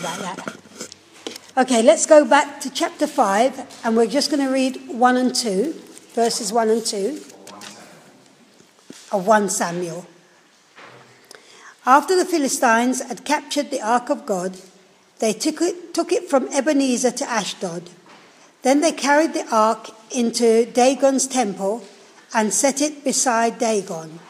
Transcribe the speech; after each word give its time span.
about 0.00 0.18
that. 0.18 0.56
Okay, 1.56 1.82
let's 1.82 2.06
go 2.06 2.24
back 2.24 2.60
to 2.60 2.70
chapter 2.70 3.06
5, 3.06 3.84
and 3.84 3.96
we're 3.96 4.06
just 4.06 4.30
going 4.30 4.44
to 4.44 4.52
read 4.52 4.80
1 4.88 5.16
and 5.16 5.34
2, 5.34 5.74
verses 6.14 6.52
1 6.52 6.68
and 6.70 6.84
2 6.84 7.20
of 9.12 9.26
1 9.26 9.48
Samuel. 9.48 10.06
After 11.84 12.16
the 12.16 12.24
Philistines 12.24 13.02
had 13.02 13.24
captured 13.24 13.70
the 13.70 13.82
ark 13.82 14.10
of 14.10 14.26
God, 14.26 14.56
they 15.18 15.32
took 15.32 15.60
it, 15.60 15.92
took 15.92 16.12
it 16.12 16.30
from 16.30 16.48
Ebenezer 16.48 17.10
to 17.10 17.28
Ashdod. 17.28 17.90
Then 18.62 18.80
they 18.80 18.92
carried 18.92 19.34
the 19.34 19.46
ark 19.54 19.90
into 20.10 20.66
Dagon's 20.66 21.26
temple 21.26 21.82
and 22.34 22.52
set 22.52 22.80
it 22.80 23.04
beside 23.04 23.58
Dagon. 23.58 24.20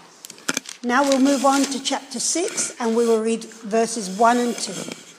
Now 0.83 1.03
we'll 1.03 1.21
move 1.21 1.45
on 1.45 1.63
to 1.63 1.83
chapter 1.83 2.19
6 2.19 2.77
and 2.81 2.97
we 2.97 3.07
will 3.07 3.21
read 3.21 3.45
verses 3.45 4.09
1 4.19 4.37
and 4.39 4.57
2. 4.57 5.10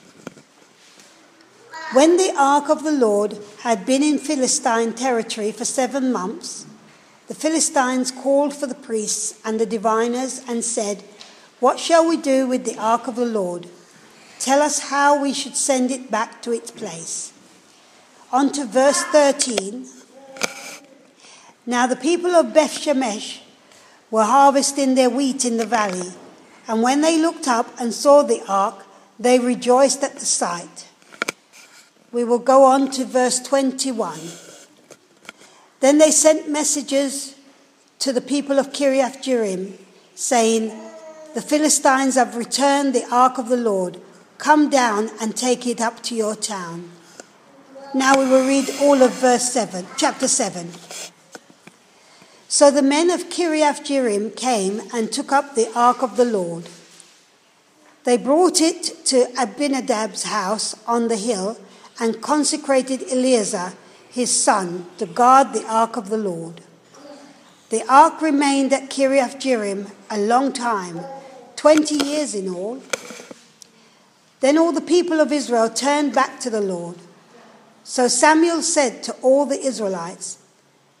When 1.92 2.16
the 2.16 2.32
ark 2.38 2.70
of 2.70 2.84
the 2.84 2.92
Lord 2.92 3.36
had 3.60 3.84
been 3.84 4.02
in 4.02 4.18
Philistine 4.18 4.94
territory 4.94 5.52
for 5.52 5.66
seven 5.66 6.10
months, 6.10 6.64
the 7.28 7.34
Philistines 7.34 8.10
called 8.10 8.56
for 8.56 8.66
the 8.66 8.74
priests 8.74 9.38
and 9.44 9.60
the 9.60 9.66
diviners 9.66 10.40
and 10.48 10.64
said, 10.64 11.04
What 11.60 11.78
shall 11.78 12.08
we 12.08 12.16
do 12.16 12.46
with 12.46 12.64
the 12.64 12.78
ark 12.78 13.08
of 13.08 13.16
the 13.16 13.26
Lord? 13.26 13.68
Tell 14.38 14.62
us 14.62 14.88
how 14.88 15.20
we 15.20 15.34
should 15.34 15.54
send 15.54 15.90
it 15.90 16.10
back 16.10 16.40
to 16.42 16.52
its 16.52 16.70
place. 16.70 17.34
On 18.32 18.50
to 18.52 18.64
verse 18.64 19.02
13. 19.02 19.86
Now 21.66 21.86
the 21.86 21.96
people 21.96 22.30
of 22.30 22.54
Beth 22.54 22.72
Shemesh 22.72 23.40
were 24.10 24.24
harvesting 24.24 24.94
their 24.94 25.10
wheat 25.10 25.44
in 25.44 25.58
the 25.58 25.66
valley, 25.66 26.12
and 26.66 26.82
when 26.82 27.02
they 27.02 27.20
looked 27.20 27.48
up 27.48 27.68
and 27.78 27.92
saw 27.92 28.22
the 28.22 28.42
ark, 28.48 28.86
they 29.18 29.38
rejoiced 29.38 30.02
at 30.02 30.14
the 30.14 30.24
sight. 30.24 30.88
We 32.12 32.24
will 32.24 32.38
go 32.38 32.64
on 32.64 32.90
to 32.92 33.06
verse 33.06 33.40
21. 33.40 34.20
Then 35.80 35.96
they 35.96 36.10
sent 36.10 36.48
messages 36.48 37.34
to 38.00 38.12
the 38.12 38.20
people 38.20 38.58
of 38.58 38.72
Kiriath 38.72 39.22
Jearim, 39.22 39.72
saying, 40.14 40.78
The 41.34 41.40
Philistines 41.40 42.16
have 42.16 42.36
returned 42.36 42.94
the 42.94 43.06
ark 43.10 43.38
of 43.38 43.48
the 43.48 43.56
Lord. 43.56 43.98
Come 44.36 44.68
down 44.68 45.10
and 45.20 45.34
take 45.34 45.66
it 45.66 45.80
up 45.80 46.02
to 46.04 46.14
your 46.14 46.36
town. 46.36 46.90
Now 47.94 48.18
we 48.18 48.28
will 48.28 48.46
read 48.46 48.68
all 48.80 49.02
of 49.02 49.12
verse 49.12 49.50
7, 49.50 49.86
chapter 49.96 50.28
7. 50.28 50.70
So 52.48 52.70
the 52.70 52.82
men 52.82 53.10
of 53.10 53.30
Kiriath 53.30 53.86
Jearim 53.86 54.36
came 54.36 54.82
and 54.92 55.10
took 55.10 55.32
up 55.32 55.54
the 55.54 55.72
ark 55.74 56.02
of 56.02 56.18
the 56.18 56.26
Lord. 56.26 56.68
They 58.04 58.18
brought 58.18 58.60
it 58.60 59.06
to 59.06 59.24
Abinadab's 59.38 60.24
house 60.24 60.76
on 60.86 61.08
the 61.08 61.16
hill 61.16 61.56
and 62.02 62.20
consecrated 62.20 63.04
Eleazar, 63.12 63.74
his 64.10 64.28
son, 64.28 64.86
to 64.98 65.06
guard 65.06 65.52
the 65.52 65.64
ark 65.68 65.96
of 65.96 66.10
the 66.10 66.18
Lord. 66.18 66.60
The 67.70 67.88
ark 67.88 68.20
remained 68.20 68.72
at 68.72 68.90
Kiriath 68.90 69.36
Jearim 69.36 69.88
a 70.10 70.18
long 70.18 70.52
time, 70.52 71.00
20 71.54 72.04
years 72.04 72.34
in 72.34 72.48
all. 72.48 72.82
Then 74.40 74.58
all 74.58 74.72
the 74.72 74.80
people 74.80 75.20
of 75.20 75.30
Israel 75.30 75.70
turned 75.70 76.12
back 76.12 76.40
to 76.40 76.50
the 76.50 76.60
Lord. 76.60 76.96
So 77.84 78.08
Samuel 78.08 78.62
said 78.62 79.04
to 79.04 79.12
all 79.22 79.46
the 79.46 79.60
Israelites, 79.60 80.38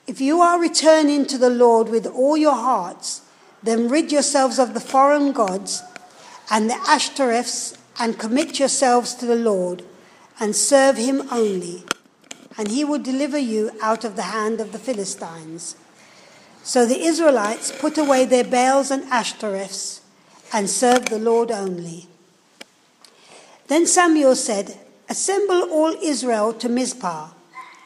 if 0.06 0.20
you 0.20 0.40
are 0.40 0.60
returning 0.60 1.26
to 1.26 1.36
the 1.36 1.50
Lord 1.50 1.88
with 1.88 2.06
all 2.06 2.36
your 2.36 2.54
hearts, 2.54 3.22
then 3.60 3.88
rid 3.88 4.12
yourselves 4.12 4.60
of 4.60 4.72
the 4.72 4.80
foreign 4.80 5.32
gods 5.32 5.82
and 6.48 6.70
the 6.70 6.74
Ashtoreths 6.74 7.76
and 7.98 8.20
commit 8.20 8.60
yourselves 8.60 9.16
to 9.16 9.26
the 9.26 9.34
Lord 9.34 9.82
and 10.42 10.56
serve 10.56 10.96
him 10.96 11.22
only, 11.30 11.84
and 12.58 12.66
he 12.66 12.84
will 12.84 12.98
deliver 12.98 13.38
you 13.38 13.70
out 13.80 14.04
of 14.04 14.16
the 14.16 14.30
hand 14.34 14.60
of 14.60 14.72
the 14.72 14.78
Philistines. 14.78 15.76
So 16.64 16.84
the 16.84 16.98
Israelites 16.98 17.70
put 17.70 17.96
away 17.96 18.24
their 18.24 18.42
Baals 18.42 18.90
and 18.90 19.04
Ashtoreths 19.04 20.00
and 20.52 20.68
served 20.68 21.08
the 21.08 21.20
Lord 21.20 21.52
only. 21.52 22.08
Then 23.68 23.86
Samuel 23.86 24.34
said, 24.34 24.78
Assemble 25.08 25.70
all 25.70 25.94
Israel 26.02 26.52
to 26.54 26.68
Mizpah 26.68 27.28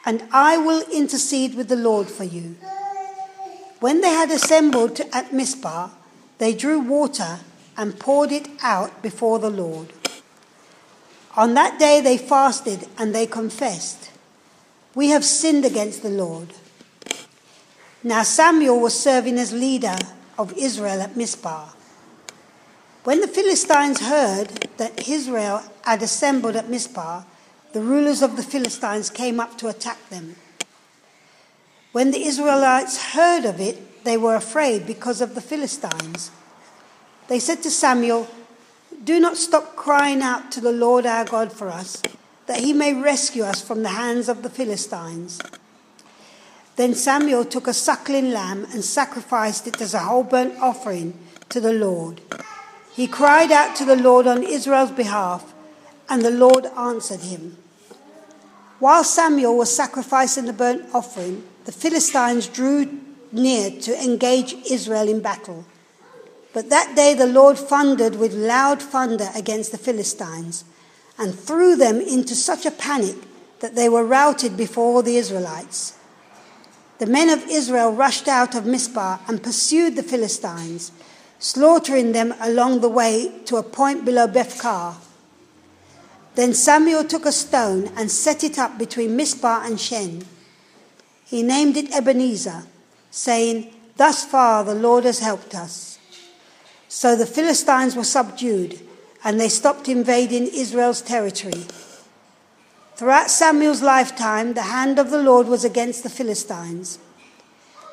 and 0.07 0.23
I 0.31 0.57
will 0.57 0.83
intercede 0.89 1.53
with 1.53 1.67
the 1.67 1.75
Lord 1.75 2.07
for 2.07 2.23
you. 2.23 2.55
When 3.81 3.99
they 3.99 4.09
had 4.09 4.31
assembled 4.31 5.01
at 5.11 5.33
Mizpah, 5.33 5.89
they 6.37 6.55
drew 6.55 6.79
water 6.79 7.41
and 7.75 7.99
poured 7.99 8.31
it 8.31 8.47
out 8.63 9.03
before 9.03 9.37
the 9.37 9.49
Lord. 9.49 9.91
On 11.37 11.53
that 11.53 11.77
day 11.77 12.01
they 12.01 12.17
fasted 12.17 12.87
and 12.97 13.13
they 13.13 13.27
confessed, 13.27 14.09
We 14.95 15.09
have 15.09 15.23
sinned 15.23 15.65
against 15.65 16.01
the 16.01 16.09
Lord. 16.09 16.49
Now 18.03 18.23
Samuel 18.23 18.79
was 18.79 18.99
serving 18.99 19.37
as 19.37 19.53
leader 19.53 19.97
of 20.39 20.57
Israel 20.57 20.99
at 20.99 21.15
Mizpah. 21.15 21.69
When 23.03 23.21
the 23.21 23.27
Philistines 23.27 24.01
heard 24.01 24.47
that 24.77 25.07
Israel 25.07 25.63
had 25.83 26.01
assembled 26.01 26.55
at 26.55 26.69
Mizpah, 26.69 27.23
the 27.71 27.81
rulers 27.81 28.23
of 28.23 28.35
the 28.35 28.43
Philistines 28.43 29.11
came 29.11 29.39
up 29.39 29.57
to 29.59 29.67
attack 29.67 30.09
them. 30.09 30.35
When 31.91 32.11
the 32.11 32.25
Israelites 32.25 33.13
heard 33.13 33.45
of 33.45 33.61
it, 33.61 34.03
they 34.03 34.17
were 34.17 34.35
afraid 34.35 34.87
because 34.87 35.21
of 35.21 35.35
the 35.35 35.41
Philistines. 35.41 36.31
They 37.27 37.39
said 37.39 37.61
to 37.63 37.71
Samuel, 37.71 38.27
Do 39.07 39.21
not 39.21 39.37
stop 39.37 39.77
crying 39.77 40.21
out 40.21 40.51
to 40.51 40.59
the 40.59 40.73
Lord 40.73 41.05
our 41.05 41.23
God 41.23 41.53
for 41.53 41.69
us, 41.69 42.01
that 42.45 42.59
he 42.59 42.73
may 42.73 42.93
rescue 42.93 43.43
us 43.43 43.61
from 43.61 43.81
the 43.81 43.95
hands 43.95 44.27
of 44.27 44.43
the 44.43 44.49
Philistines. 44.49 45.39
Then 46.75 46.93
Samuel 46.93 47.45
took 47.45 47.67
a 47.67 47.73
suckling 47.73 48.31
lamb 48.31 48.67
and 48.73 48.83
sacrificed 48.83 49.65
it 49.65 49.79
as 49.79 49.93
a 49.93 49.99
whole 49.99 50.23
burnt 50.25 50.59
offering 50.59 51.17
to 51.47 51.61
the 51.61 51.71
Lord. 51.71 52.19
He 52.91 53.07
cried 53.07 53.49
out 53.49 53.77
to 53.77 53.85
the 53.85 53.95
Lord 53.95 54.27
on 54.27 54.43
Israel's 54.43 54.91
behalf 54.91 55.53
and 56.09 56.21
the 56.21 56.29
Lord 56.29 56.65
answered 56.77 57.21
him. 57.21 57.57
While 58.79 59.05
Samuel 59.05 59.55
was 59.55 59.73
sacrificing 59.73 60.47
the 60.47 60.51
burnt 60.51 60.83
offering, 60.93 61.47
the 61.63 61.71
Philistines 61.71 62.47
drew 62.47 62.99
near 63.31 63.71
to 63.71 64.03
engage 64.03 64.53
Israel 64.69 65.07
in 65.07 65.21
battle. 65.21 65.63
But 66.57 66.71
that 66.71 66.95
day 66.95 67.13
the 67.13 67.27
Lord 67.27 67.55
thundered 67.55 68.15
with 68.15 68.33
loud 68.33 68.81
thunder 68.81 69.29
against 69.35 69.71
the 69.71 69.77
Philistines 69.77 70.65
and 71.15 71.37
threw 71.37 71.75
them 71.75 72.01
into 72.01 72.33
such 72.33 72.65
a 72.65 72.71
panic 72.71 73.17
that 73.59 73.75
they 73.75 73.87
were 73.87 74.03
routed 74.03 74.57
before 74.57 75.03
the 75.03 75.17
Israelites. 75.17 75.95
The 76.97 77.05
men 77.05 77.29
of 77.29 77.47
Israel 77.47 77.91
rushed 77.91 78.27
out 78.27 78.55
of 78.55 78.65
Mizpah 78.65 79.19
and 79.27 79.43
pursued 79.43 79.95
the 79.95 80.01
Philistines, 80.01 80.91
slaughtering 81.37 82.13
them 82.13 82.33
along 82.41 82.81
the 82.81 82.89
way 82.89 83.31
to 83.45 83.57
a 83.57 83.61
point 83.61 84.03
below 84.03 84.25
Beth 84.25 84.59
Car 84.59 84.97
then 86.33 86.55
Samuel 86.55 87.03
took 87.03 87.27
a 87.27 87.31
stone 87.31 87.91
and 87.95 88.09
set 88.09 88.43
it 88.43 88.57
up 88.57 88.79
between 88.79 89.15
Mizpah 89.15 89.61
and 89.63 89.79
Shen. 89.79 90.23
He 91.23 91.43
named 91.43 91.77
it 91.77 91.91
Ebenezer, 91.95 92.63
saying, 93.11 93.73
Thus 93.95 94.25
far 94.25 94.63
the 94.63 94.75
Lord 94.75 95.03
has 95.05 95.19
helped 95.19 95.53
us. 95.53 95.86
So 96.87 97.15
the 97.15 97.25
Philistines 97.25 97.95
were 97.95 98.03
subdued, 98.03 98.79
and 99.23 99.39
they 99.39 99.49
stopped 99.49 99.87
invading 99.87 100.47
Israel's 100.47 101.01
territory. 101.01 101.65
Throughout 102.95 103.29
Samuel's 103.29 103.81
lifetime, 103.81 104.53
the 104.53 104.63
hand 104.63 104.97
of 104.97 105.11
the 105.11 105.21
Lord 105.21 105.47
was 105.47 105.63
against 105.63 106.03
the 106.03 106.09
Philistines. 106.09 106.99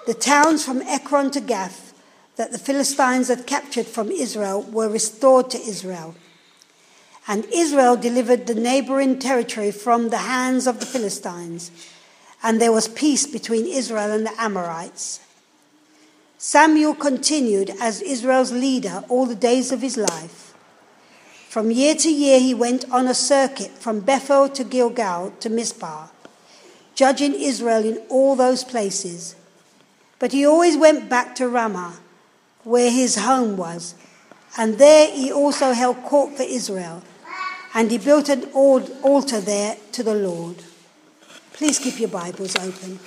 The 0.07 0.15
towns 0.15 0.65
from 0.65 0.83
Ekron 0.83 1.31
to 1.33 1.41
Gath 1.41 1.93
that 2.37 2.53
the 2.53 2.59
Philistines 2.59 3.29
had 3.29 3.47
captured 3.47 3.87
from 3.87 4.11
Israel 4.11 4.63
were 4.63 4.89
restored 4.89 5.51
to 5.51 5.59
Israel 5.59 6.15
and 7.27 7.47
Israel 7.53 7.97
delivered 7.97 8.47
the 8.47 8.55
neighboring 8.55 9.19
territory 9.19 9.71
from 9.71 10.11
the 10.11 10.19
hands 10.19 10.67
of 10.67 10.81
the 10.81 10.87
Philistines, 10.87 11.71
and 12.43 12.61
there 12.61 12.73
was 12.73 12.89
peace 12.89 13.27
between 13.27 13.67
Israel 13.67 14.13
and 14.13 14.27
the 14.27 14.41
Amorites. 14.41 15.21
Samuel 16.47 16.95
continued 16.95 17.71
as 17.81 18.03
Israel's 18.03 18.53
leader 18.53 19.03
all 19.09 19.25
the 19.25 19.35
days 19.35 19.73
of 19.73 19.81
his 19.81 19.97
life. 19.97 20.53
From 21.49 21.71
year 21.71 21.95
to 21.95 22.11
year, 22.11 22.39
he 22.39 22.53
went 22.53 22.85
on 22.91 23.07
a 23.07 23.15
circuit 23.15 23.71
from 23.71 24.01
Bethel 24.01 24.51
to 24.51 24.63
Gilgal 24.63 25.33
to 25.41 25.49
Mizpah, 25.49 26.09
judging 26.95 27.33
Israel 27.33 27.83
in 27.83 27.97
all 28.11 28.37
those 28.37 28.63
places. 28.63 29.37
But 30.19 30.33
he 30.33 30.45
always 30.45 30.77
went 30.77 31.09
back 31.09 31.35
to 31.37 31.49
Ramah, 31.49 31.97
where 32.63 32.91
his 32.91 33.17
home 33.17 33.57
was, 33.57 33.95
and 34.59 34.77
there 34.77 35.11
he 35.11 35.33
also 35.33 35.73
held 35.73 36.03
court 36.03 36.37
for 36.37 36.43
Israel 36.43 37.03
and 37.73 37.91
he 37.91 37.97
built 37.97 38.29
an 38.29 38.45
altar 38.53 39.41
there 39.41 39.79
to 39.93 40.03
the 40.03 40.15
Lord. 40.15 40.57
Please 41.55 41.79
keep 41.79 41.99
your 41.99 42.11
Bibles 42.11 42.55
open. 42.57 43.01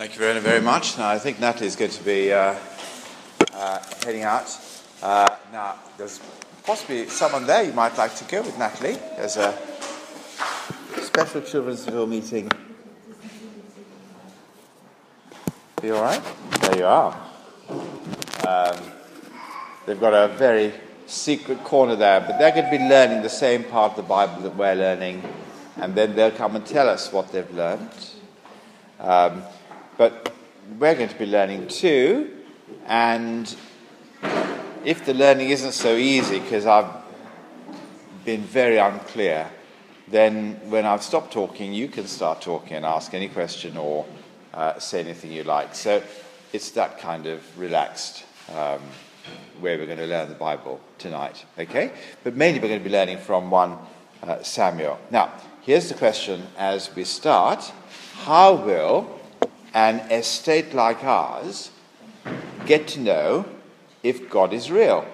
Thank 0.00 0.14
you 0.14 0.20
very, 0.20 0.40
very 0.40 0.62
much. 0.62 0.96
Now, 0.96 1.10
I 1.10 1.18
think 1.18 1.40
Natalie 1.40 1.66
is 1.66 1.76
going 1.76 1.90
to 1.90 2.02
be 2.02 2.32
uh, 2.32 2.56
uh, 3.52 3.78
heading 4.02 4.22
out 4.22 4.48
uh, 5.02 5.28
now, 5.52 5.74
there's 5.98 6.20
possibly 6.64 7.06
someone 7.06 7.46
there 7.46 7.64
you 7.64 7.74
might 7.74 7.98
like 7.98 8.14
to 8.14 8.24
go 8.24 8.40
with, 8.40 8.58
Natalie. 8.58 8.94
There's 8.94 9.36
a 9.36 9.52
special 11.02 11.42
children's 11.42 11.84
video 11.84 12.06
meeting. 12.06 12.50
You 15.82 15.96
all 15.96 16.02
right? 16.02 16.22
There 16.62 16.78
you 16.78 16.86
are. 16.86 17.14
Um, 18.48 18.78
they've 19.84 20.00
got 20.00 20.14
a 20.14 20.28
very 20.28 20.72
secret 21.04 21.62
corner 21.62 21.94
there, 21.94 22.20
but 22.20 22.38
they're 22.38 22.52
going 22.52 22.64
to 22.64 22.70
be 22.70 22.88
learning 22.88 23.20
the 23.20 23.28
same 23.28 23.64
part 23.64 23.90
of 23.90 23.96
the 23.96 24.02
Bible 24.04 24.40
that 24.44 24.56
we're 24.56 24.74
learning, 24.76 25.22
and 25.76 25.94
then 25.94 26.16
they'll 26.16 26.30
come 26.30 26.56
and 26.56 26.64
tell 26.64 26.88
us 26.88 27.12
what 27.12 27.30
they've 27.32 27.54
learned. 27.54 27.90
Um, 28.98 29.42
but 30.00 30.32
we're 30.78 30.94
going 30.94 31.10
to 31.10 31.18
be 31.18 31.26
learning 31.26 31.68
too, 31.68 32.30
and 32.86 33.54
if 34.82 35.04
the 35.04 35.12
learning 35.12 35.50
isn't 35.50 35.72
so 35.72 35.94
easy 35.94 36.40
because 36.40 36.64
I've 36.64 36.90
been 38.24 38.40
very 38.40 38.78
unclear, 38.78 39.50
then 40.08 40.58
when 40.70 40.86
I've 40.86 41.02
stopped 41.02 41.34
talking, 41.34 41.74
you 41.74 41.86
can 41.86 42.06
start 42.06 42.40
talking 42.40 42.78
and 42.78 42.86
ask 42.86 43.12
any 43.12 43.28
question 43.28 43.76
or 43.76 44.06
uh, 44.54 44.78
say 44.78 45.00
anything 45.00 45.32
you 45.32 45.44
like. 45.44 45.74
So 45.74 46.02
it's 46.54 46.70
that 46.70 46.98
kind 46.98 47.26
of 47.26 47.42
relaxed 47.58 48.24
um, 48.54 48.80
way 49.60 49.76
we're 49.76 49.84
going 49.84 49.98
to 49.98 50.06
learn 50.06 50.30
the 50.30 50.34
Bible 50.34 50.80
tonight, 50.96 51.44
okay? 51.58 51.92
But 52.24 52.36
mainly 52.36 52.58
we're 52.58 52.68
going 52.68 52.80
to 52.80 52.88
be 52.88 52.96
learning 52.96 53.18
from 53.18 53.50
1 53.50 53.78
uh, 54.22 54.42
Samuel. 54.42 54.98
Now, 55.10 55.30
here's 55.60 55.90
the 55.90 55.94
question 55.94 56.46
as 56.56 56.96
we 56.96 57.04
start 57.04 57.70
How 58.24 58.54
will 58.54 59.19
an 59.74 60.00
estate 60.10 60.74
like 60.74 61.04
ours 61.04 61.70
get 62.66 62.88
to 62.88 63.00
know 63.00 63.46
if 64.02 64.28
God 64.30 64.52
is 64.52 64.70
real? 64.70 65.06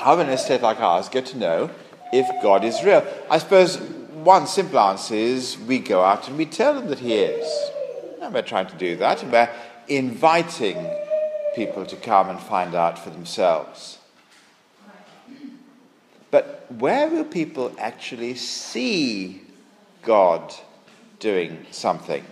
How 0.00 0.18
an 0.18 0.28
estate 0.28 0.62
like 0.62 0.80
ours 0.80 1.08
get 1.08 1.26
to 1.26 1.38
know 1.38 1.70
if 2.12 2.26
God 2.42 2.64
is 2.64 2.82
real? 2.82 3.06
I 3.30 3.38
suppose 3.38 3.78
one 3.78 4.46
simple 4.46 4.78
answer 4.78 5.14
is 5.14 5.58
we 5.58 5.78
go 5.78 6.02
out 6.02 6.28
and 6.28 6.36
we 6.36 6.46
tell 6.46 6.74
them 6.74 6.88
that 6.88 6.98
He 6.98 7.14
is. 7.14 7.70
And 8.20 8.32
we're 8.32 8.42
trying 8.42 8.68
to 8.68 8.76
do 8.76 8.96
that, 8.96 9.22
and 9.22 9.30
we're 9.30 9.50
inviting 9.86 10.90
people 11.54 11.84
to 11.86 11.96
come 11.96 12.30
and 12.30 12.40
find 12.40 12.74
out 12.74 12.98
for 12.98 13.10
themselves. 13.10 13.98
But 16.30 16.66
where 16.78 17.08
will 17.08 17.24
people 17.24 17.72
actually 17.78 18.34
see 18.34 19.42
God 20.02 20.54
doing 21.20 21.66
something? 21.70 22.24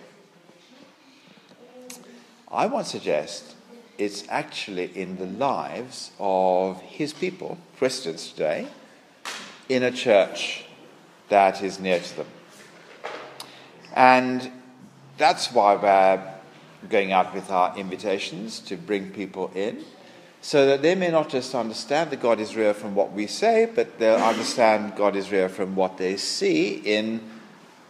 I 2.53 2.67
want 2.67 2.85
to 2.85 2.91
suggest 2.91 3.55
it's 3.97 4.25
actually 4.29 4.95
in 4.95 5.17
the 5.17 5.25
lives 5.25 6.11
of 6.19 6.83
his 6.83 7.15
people, 7.15 7.57
Christians 7.79 8.31
today, 8.31 8.67
in 9.71 9.83
a 9.83 9.91
church 9.91 10.67
that 11.31 11.63
is 11.63 11.81
near 11.81 11.99
to 11.99 12.17
them. 12.19 12.27
And 13.95 14.53
that's 15.17 15.51
why 15.51 15.77
we're 15.77 16.35
going 16.91 17.13
out 17.13 17.35
with 17.35 17.51
our 17.51 17.75
invitations 17.79 18.61
to 18.61 18.77
bring 18.77 19.13
people 19.13 19.51
in, 19.55 19.83
so 20.43 20.67
that 20.67 20.83
they 20.83 20.95
may 20.95 21.11
not 21.11 21.31
just 21.31 21.55
understand 21.55 22.11
that 22.11 22.21
God 22.21 22.39
is 22.39 22.55
real 22.55 22.75
from 22.75 22.95
what 22.95 23.13
we 23.13 23.27
say, 23.27 23.67
but 23.75 23.99
they'll 23.99 24.17
understand 24.17 24.95
God 24.95 25.17
is 25.17 25.33
real 25.33 25.49
from 25.49 25.75
what 25.75 25.97
they 25.97 26.19
see 26.19 26.75
in 26.75 27.23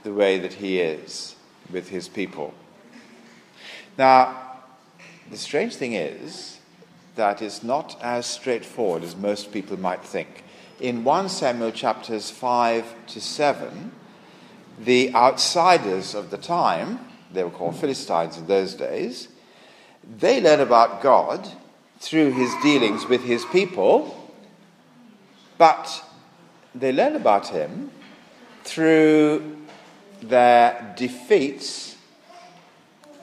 the 0.05 0.13
way 0.13 0.39
that 0.39 0.53
He 0.53 0.79
is 0.79 1.35
with 1.73 1.89
His 1.89 2.09
people. 2.09 2.55
Now, 3.99 4.42
the 5.31 5.37
strange 5.37 5.77
thing 5.77 5.95
is 5.95 6.59
that 7.15 7.43
it's 7.43 7.63
not 7.63 8.01
as 8.03 8.27
straightforward 8.27 9.03
as 9.03 9.17
most 9.17 9.53
people 9.53 9.79
might 9.79 10.05
think. 10.05 10.45
In 10.81 11.05
1 11.05 11.29
Samuel 11.29 11.71
chapters 11.71 12.31
5 12.31 13.07
to 13.09 13.21
7, 13.21 13.93
the 14.79 15.15
outsiders 15.15 16.15
of 16.15 16.31
the 16.31 16.39
time, 16.39 17.01
they 17.33 17.45
were 17.45 17.51
called 17.51 17.77
Philistines 17.77 18.37
in 18.37 18.47
those 18.47 18.75
days, 18.75 19.29
they 20.19 20.41
learn 20.41 20.61
about 20.61 21.03
God 21.03 21.49
through 22.01 22.33
his 22.33 22.53
dealings 22.63 23.07
with 23.07 23.23
his 23.23 23.45
people, 23.47 24.31
but 25.57 26.05
they 26.75 26.91
learn 26.91 27.15
about 27.15 27.49
him 27.49 27.91
through 28.65 29.57
their 30.21 30.95
defeats 30.97 31.97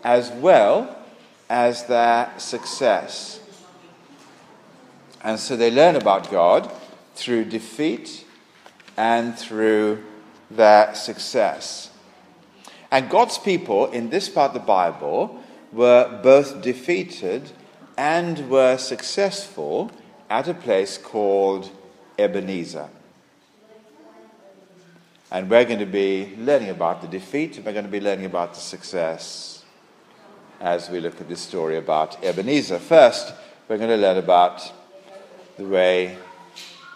as 0.03 0.29
well 0.31 0.95
as 1.49 1.85
their 1.85 2.31
success. 2.37 3.39
And 5.23 5.39
so 5.39 5.57
they 5.57 5.71
learn 5.71 5.95
about 5.95 6.29
God 6.29 6.71
through 7.15 7.45
defeat 7.45 8.25
and 8.95 9.37
through 9.37 10.03
their 10.51 10.93
success. 10.95 11.89
And 12.91 13.09
God's 13.09 13.37
people 13.37 13.87
in 13.91 14.09
this 14.09 14.29
part 14.29 14.49
of 14.49 14.53
the 14.53 14.59
Bible 14.65 15.43
were 15.71 16.19
both 16.23 16.61
defeated 16.61 17.51
and 17.97 18.49
were 18.49 18.77
successful 18.77 19.91
at 20.29 20.47
a 20.47 20.53
place 20.53 20.97
called 20.97 21.69
Ebenezer. 22.17 22.89
And 25.31 25.49
we're 25.49 25.65
going 25.65 25.79
to 25.79 25.85
be 25.85 26.33
learning 26.37 26.69
about 26.69 27.01
the 27.01 27.07
defeat, 27.07 27.57
and 27.57 27.65
we're 27.65 27.73
going 27.73 27.85
to 27.85 27.91
be 27.91 27.99
learning 27.99 28.25
about 28.25 28.55
the 28.55 28.59
success 28.59 29.58
as 30.59 30.89
we 30.89 30.99
look 30.99 31.21
at 31.21 31.29
this 31.29 31.39
story 31.39 31.77
about 31.77 32.21
Ebenezer. 32.23 32.79
First, 32.79 33.33
we're 33.67 33.77
going 33.77 33.89
to 33.89 33.97
learn 33.97 34.17
about 34.17 34.71
the 35.57 35.65
way 35.65 36.17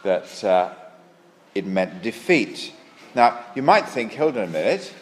that 0.04 0.44
uh, 0.44 0.74
it 1.56 1.66
meant 1.66 2.02
defeat. 2.02 2.74
Now, 3.16 3.40
you 3.56 3.62
might 3.62 3.88
think, 3.88 4.16
hold 4.16 4.38
on 4.38 4.44
a 4.44 4.48
minute, 4.48 4.94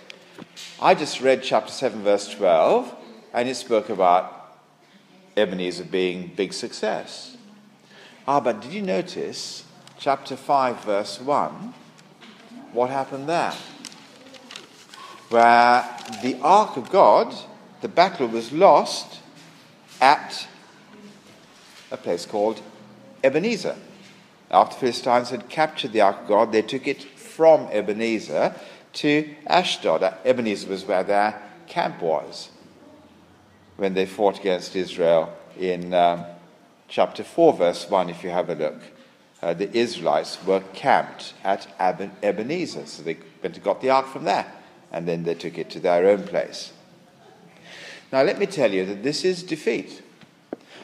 I 0.80 0.96
just 0.96 1.22
read 1.22 1.44
chapter 1.44 1.72
7, 1.72 2.04
verse 2.04 2.30
12, 2.34 2.94
and 3.34 3.50
it 3.50 3.56
spoke 3.56 3.90
about 3.90 4.60
Ebenezer 5.36 5.86
being 5.86 6.31
big 6.36 6.54
success. 6.54 7.38
Ah, 8.28 8.40
but 8.40 8.62
did 8.62 8.74
you 8.74 8.81
notice 8.81 9.66
chapter 9.98 10.36
5, 10.36 10.84
verse 10.84 11.19
1? 11.19 11.74
What 12.74 12.90
happened 12.90 13.28
there? 13.28 13.54
Where 15.30 15.88
the 16.22 16.38
ark 16.42 16.78
of 16.78 16.90
God, 16.92 17.34
the 17.81 17.88
battle 17.88 18.28
was 18.28 18.51
lost 18.51 19.19
at 20.00 20.48
a 21.92 21.98
place 21.98 22.25
called 22.25 22.62
Ebenezer. 23.24 23.75
After 24.50 24.75
the 24.75 24.80
Philistines 24.80 25.30
had 25.30 25.50
captured 25.50 25.94
the 25.94 26.01
ark 26.01 26.22
of 26.22 26.27
God, 26.27 26.51
they 26.51 26.62
took 26.62 26.88
it 26.88 27.03
from 27.03 27.67
Ebenezer 27.72 28.55
to 28.94 29.36
Ashdod. 29.48 30.03
Ebenezer 30.25 30.70
was 30.70 30.86
where 30.86 31.03
their 31.03 31.41
camp 31.67 32.01
was 32.01 32.50
when 33.77 33.94
they 33.94 34.05
fought 34.05 34.39
against 34.39 34.75
Israel 34.75 35.34
in 35.58 35.94
um, 35.94 36.25
chapter 36.88 37.24
4, 37.24 37.53
verse 37.53 37.89
1, 37.89 38.10
if 38.10 38.24
you 38.24 38.29
have 38.29 38.50
a 38.50 38.55
look. 38.55 38.79
Uh, 39.41 39.53
the 39.53 39.75
Israelites 39.75 40.38
were 40.46 40.62
camped 40.74 41.34
at 41.44 41.67
Ebenezer, 41.79 42.86
so 42.86 43.01
they 43.01 43.17
went 43.41 43.55
and 43.55 43.63
got 43.63 43.82
the 43.82 43.89
ark 43.89 44.08
from 44.08 44.25
there, 44.25 44.46
and 44.91 45.08
then 45.08 45.24
they 45.24 45.34
took 45.34 45.58
it 45.58 45.70
to 45.72 45.79
their 45.79 46.08
own 46.08 46.24
place. 46.24 46.74
Now, 48.12 48.24
let 48.24 48.39
me 48.39 48.46
tell 48.46 48.72
you 48.72 48.86
that 48.86 49.03
this 49.03 49.24
is 49.24 49.41
defeat. 49.44 50.01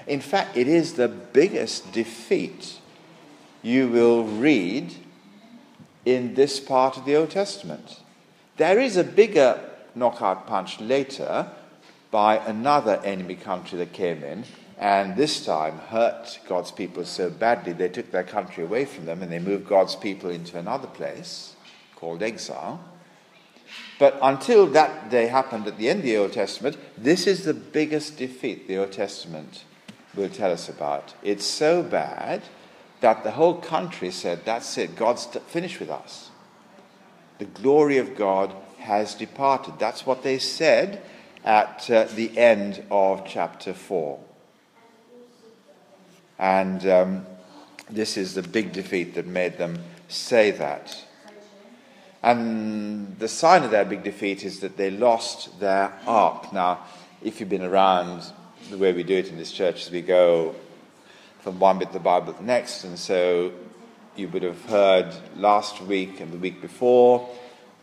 In 0.08 0.22
fact, 0.22 0.56
it 0.56 0.68
is 0.68 0.94
the 0.94 1.10
biggest 1.10 1.92
defeat 1.92 2.80
you 3.62 3.90
will 3.90 4.24
read 4.24 4.96
in 6.06 6.36
this 6.36 6.60
part 6.62 6.96
of 6.96 7.04
the 7.04 7.16
Old 7.16 7.32
Testament. 7.32 8.00
There 8.56 8.80
is 8.80 8.96
a 8.96 9.04
bigger 9.04 9.60
knockout 9.94 10.48
punch 10.48 10.80
later 10.80 11.52
by 12.12 12.38
another 12.38 13.02
enemy 13.04 13.36
country 13.36 13.78
that 13.80 13.92
came 13.92 14.24
in, 14.24 14.46
and 14.80 15.18
this 15.18 15.46
time 15.46 15.80
hurt 15.90 16.40
God's 16.48 16.72
people 16.72 17.04
so 17.04 17.30
badly 17.30 17.74
they 17.74 17.90
took 17.90 18.12
their 18.12 18.24
country 18.24 18.64
away 18.64 18.86
from 18.86 19.06
them 19.06 19.22
and 19.22 19.32
they 19.32 19.40
moved 19.40 19.68
God's 19.68 19.96
people 19.96 20.30
into 20.30 20.58
another 20.58 20.88
place 20.88 21.56
called 21.96 22.24
exile. 22.24 22.80
But 24.00 24.20
until 24.22 24.68
that 24.68 25.10
day 25.10 25.28
happened 25.28 25.68
at 25.68 25.78
the 25.78 25.90
end 25.90 26.00
of 26.00 26.06
the 26.06 26.18
Old 26.18 26.34
Testament, 26.34 26.78
this 26.98 27.26
is 27.26 27.44
the 27.44 27.54
biggest 27.54 28.18
defeat 28.18 28.68
the 28.68 28.78
Old 28.78 28.92
Testament 28.92 29.64
will 30.16 30.30
tell 30.30 30.52
us 30.52 30.70
about. 30.70 31.14
It's 31.24 31.46
so 31.46 31.84
bad 31.84 32.44
that 33.02 33.24
the 33.24 33.32
whole 33.32 33.56
country 33.56 34.12
said, 34.12 34.46
That's 34.46 34.78
it, 34.78 34.96
God's 34.96 35.26
finished 35.26 35.80
with 35.80 35.90
us. 35.90 36.30
The 37.40 37.46
glory 37.46 37.98
of 37.98 38.16
God 38.16 38.54
has 38.80 39.14
departed. 39.14 39.76
That's 39.80 40.06
what 40.06 40.24
they 40.24 40.40
said 40.40 41.02
at 41.44 41.90
uh, 41.90 42.06
the 42.06 42.38
end 42.38 42.84
of 42.90 43.26
chapter 43.28 43.74
4. 43.74 44.20
And 46.40 46.88
um, 46.88 47.26
this 47.90 48.18
is 48.18 48.34
the 48.34 48.44
big 48.44 48.74
defeat 48.74 49.16
that 49.16 49.28
made 49.28 49.58
them 49.58 49.80
say 50.08 50.52
that. 50.52 51.04
And 52.24 53.18
the 53.20 53.28
sign 53.28 53.64
of 53.64 53.72
their 53.72 53.86
big 53.86 54.04
defeat 54.04 54.44
is 54.44 54.60
that 54.62 54.78
they 54.78 54.90
lost 54.90 55.60
their 55.60 55.94
ark. 56.06 56.52
Now, 56.52 56.80
if 57.22 57.40
you've 57.40 57.50
been 57.50 57.64
around, 57.64 58.24
the 58.70 58.78
way 58.78 58.94
we 58.94 59.04
do 59.04 59.18
it 59.18 59.30
in 59.30 59.38
this 59.38 59.52
church 59.52 59.84
is 59.84 59.92
we 59.92 60.02
go 60.02 60.56
from 61.40 61.60
one 61.60 61.80
bit 61.80 61.90
of 61.90 61.94
the 61.94 62.00
Bible 62.00 62.34
to 62.34 62.40
the 62.40 62.46
next. 62.46 62.84
And 62.84 62.98
so 62.98 63.52
you 64.16 64.28
would 64.30 64.44
have 64.44 64.66
heard 64.66 65.14
last 65.36 65.82
week 65.82 66.20
and 66.20 66.32
the 66.34 66.38
week 66.38 66.62
before 66.62 67.30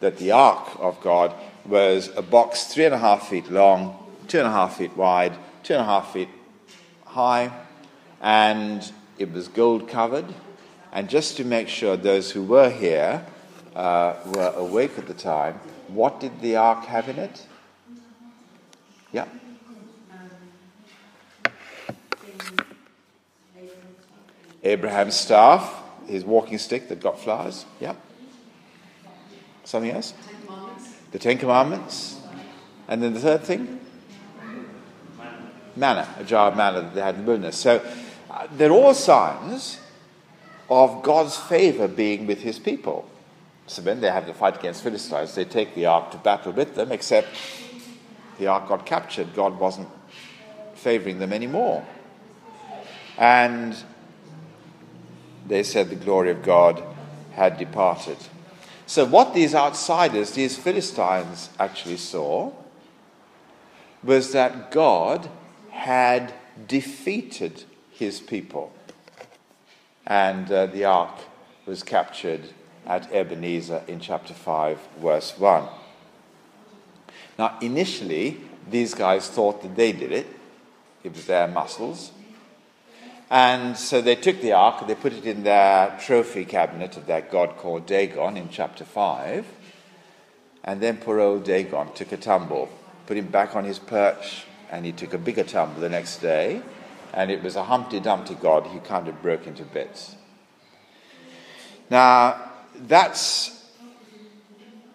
that 0.00 0.18
the 0.18 0.32
ark 0.32 0.68
of 0.78 1.00
God 1.00 1.32
was 1.64 2.10
a 2.16 2.22
box 2.22 2.64
three 2.64 2.84
and 2.84 2.94
a 2.94 2.98
half 2.98 3.28
feet 3.28 3.50
long, 3.50 3.96
two 4.28 4.38
and 4.38 4.46
a 4.46 4.50
half 4.50 4.76
feet 4.76 4.96
wide, 4.96 5.32
two 5.62 5.74
and 5.74 5.82
a 5.82 5.86
half 5.86 6.12
feet 6.12 6.28
high, 7.06 7.50
and 8.20 8.92
it 9.18 9.32
was 9.32 9.48
gold 9.48 9.88
covered. 9.88 10.26
And 10.92 11.08
just 11.08 11.36
to 11.38 11.44
make 11.44 11.68
sure 11.68 11.96
those 11.96 12.32
who 12.32 12.42
were 12.42 12.70
here 12.70 13.24
uh, 13.74 14.14
were 14.26 14.52
awake 14.56 14.98
at 14.98 15.06
the 15.06 15.14
time, 15.14 15.54
what 15.88 16.20
did 16.20 16.40
the 16.40 16.56
ark 16.56 16.84
have 16.86 17.08
in 17.08 17.18
it? 17.18 17.46
Yeah. 19.12 19.26
Abraham's 24.62 25.14
staff, 25.14 25.82
his 26.06 26.24
walking 26.24 26.58
stick 26.58 26.88
that 26.88 27.00
got 27.00 27.20
flowers. 27.20 27.66
Yeah. 27.80 27.94
Something 29.64 29.90
else? 29.90 30.14
The 31.12 31.18
Ten 31.18 31.38
Commandments. 31.38 32.20
And 32.88 33.02
then 33.02 33.14
the 33.14 33.20
third 33.20 33.42
thing? 33.42 33.80
Manna, 35.76 36.08
a 36.18 36.24
jar 36.24 36.50
of 36.50 36.56
manna 36.56 36.82
that 36.82 36.94
they 36.94 37.00
had 37.00 37.16
in 37.16 37.22
the 37.22 37.26
wilderness. 37.26 37.56
So 37.56 37.84
uh, 38.30 38.46
they're 38.56 38.70
all 38.70 38.94
signs 38.94 39.80
of 40.70 41.02
God's 41.02 41.36
favor 41.36 41.88
being 41.88 42.26
with 42.26 42.42
his 42.42 42.58
people. 42.58 43.08
So 43.66 43.82
when 43.82 44.00
they 44.00 44.10
have 44.10 44.26
the 44.26 44.34
fight 44.34 44.58
against 44.58 44.82
Philistines, 44.82 45.34
they 45.34 45.44
take 45.44 45.74
the 45.74 45.86
ark 45.86 46.10
to 46.10 46.18
battle 46.18 46.52
with 46.52 46.74
them, 46.74 46.92
except 46.92 47.28
the 48.38 48.46
ark 48.46 48.68
got 48.68 48.84
captured. 48.84 49.34
God 49.34 49.58
wasn't 49.58 49.88
favoring 50.74 51.18
them 51.18 51.32
anymore. 51.32 51.86
And 53.16 53.76
they 55.46 55.62
said 55.62 55.88
the 55.88 55.96
glory 55.96 56.30
of 56.30 56.42
God 56.42 56.82
had 57.32 57.58
departed. 57.58 58.18
So, 58.86 59.04
what 59.06 59.32
these 59.32 59.54
outsiders, 59.54 60.32
these 60.32 60.58
Philistines, 60.58 61.48
actually 61.58 61.96
saw 61.96 62.52
was 64.02 64.32
that 64.32 64.70
God 64.70 65.30
had 65.70 66.34
defeated 66.68 67.64
his 67.90 68.20
people. 68.20 68.72
And 70.06 70.52
uh, 70.52 70.66
the 70.66 70.84
ark 70.84 71.18
was 71.64 71.82
captured 71.82 72.50
at 72.86 73.12
Ebenezer 73.12 73.82
in 73.88 74.00
chapter 74.00 74.34
5, 74.34 74.78
verse 74.98 75.38
1. 75.38 75.68
Now, 77.38 77.58
initially, 77.60 78.40
these 78.70 78.94
guys 78.94 79.28
thought 79.28 79.62
that 79.62 79.76
they 79.76 79.92
did 79.92 80.12
it, 80.12 80.26
it 81.02 81.12
was 81.12 81.26
their 81.26 81.48
muscles. 81.48 82.12
And 83.30 83.76
so 83.76 84.00
they 84.00 84.14
took 84.14 84.40
the 84.40 84.52
ark, 84.52 84.86
they 84.86 84.94
put 84.94 85.12
it 85.12 85.26
in 85.26 85.42
their 85.42 85.98
trophy 86.00 86.44
cabinet 86.44 86.96
of 86.96 87.06
their 87.06 87.22
god 87.22 87.56
called 87.56 87.86
Dagon 87.86 88.36
in 88.36 88.48
chapter 88.48 88.84
5. 88.84 89.46
And 90.62 90.80
then 90.80 90.98
poor 90.98 91.20
old 91.20 91.44
Dagon 91.44 91.92
took 91.94 92.12
a 92.12 92.16
tumble, 92.16 92.68
put 93.06 93.16
him 93.16 93.26
back 93.26 93.56
on 93.56 93.64
his 93.64 93.78
perch, 93.78 94.44
and 94.70 94.84
he 94.84 94.92
took 94.92 95.12
a 95.12 95.18
bigger 95.18 95.44
tumble 95.44 95.80
the 95.80 95.88
next 95.88 96.18
day. 96.18 96.62
And 97.12 97.30
it 97.30 97.42
was 97.42 97.56
a 97.56 97.64
Humpty 97.64 98.00
Dumpty 98.00 98.34
god. 98.34 98.66
He 98.68 98.78
kind 98.80 99.08
of 99.08 99.20
broke 99.22 99.46
into 99.46 99.64
bits. 99.64 100.16
Now, 101.90 102.43
that's 102.74 103.64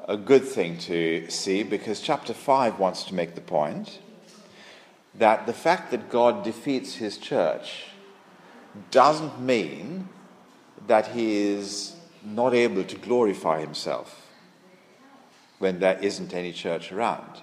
a 0.07 0.17
good 0.17 0.43
thing 0.43 0.77
to 0.79 1.29
see 1.29 1.63
because 1.63 2.01
chapter 2.01 2.33
5 2.33 2.79
wants 2.79 3.03
to 3.05 3.13
make 3.13 3.35
the 3.35 3.41
point 3.41 3.99
that 5.15 5.45
the 5.45 5.53
fact 5.53 5.91
that 5.91 6.09
God 6.09 6.43
defeats 6.43 6.95
his 6.95 7.17
church 7.17 7.85
doesn't 8.91 9.39
mean 9.39 10.09
that 10.87 11.07
he 11.07 11.37
is 11.37 11.95
not 12.23 12.53
able 12.53 12.83
to 12.83 12.95
glorify 12.95 13.59
himself 13.59 14.27
when 15.59 15.79
there 15.79 15.99
isn't 16.01 16.33
any 16.33 16.53
church 16.53 16.91
around. 16.91 17.41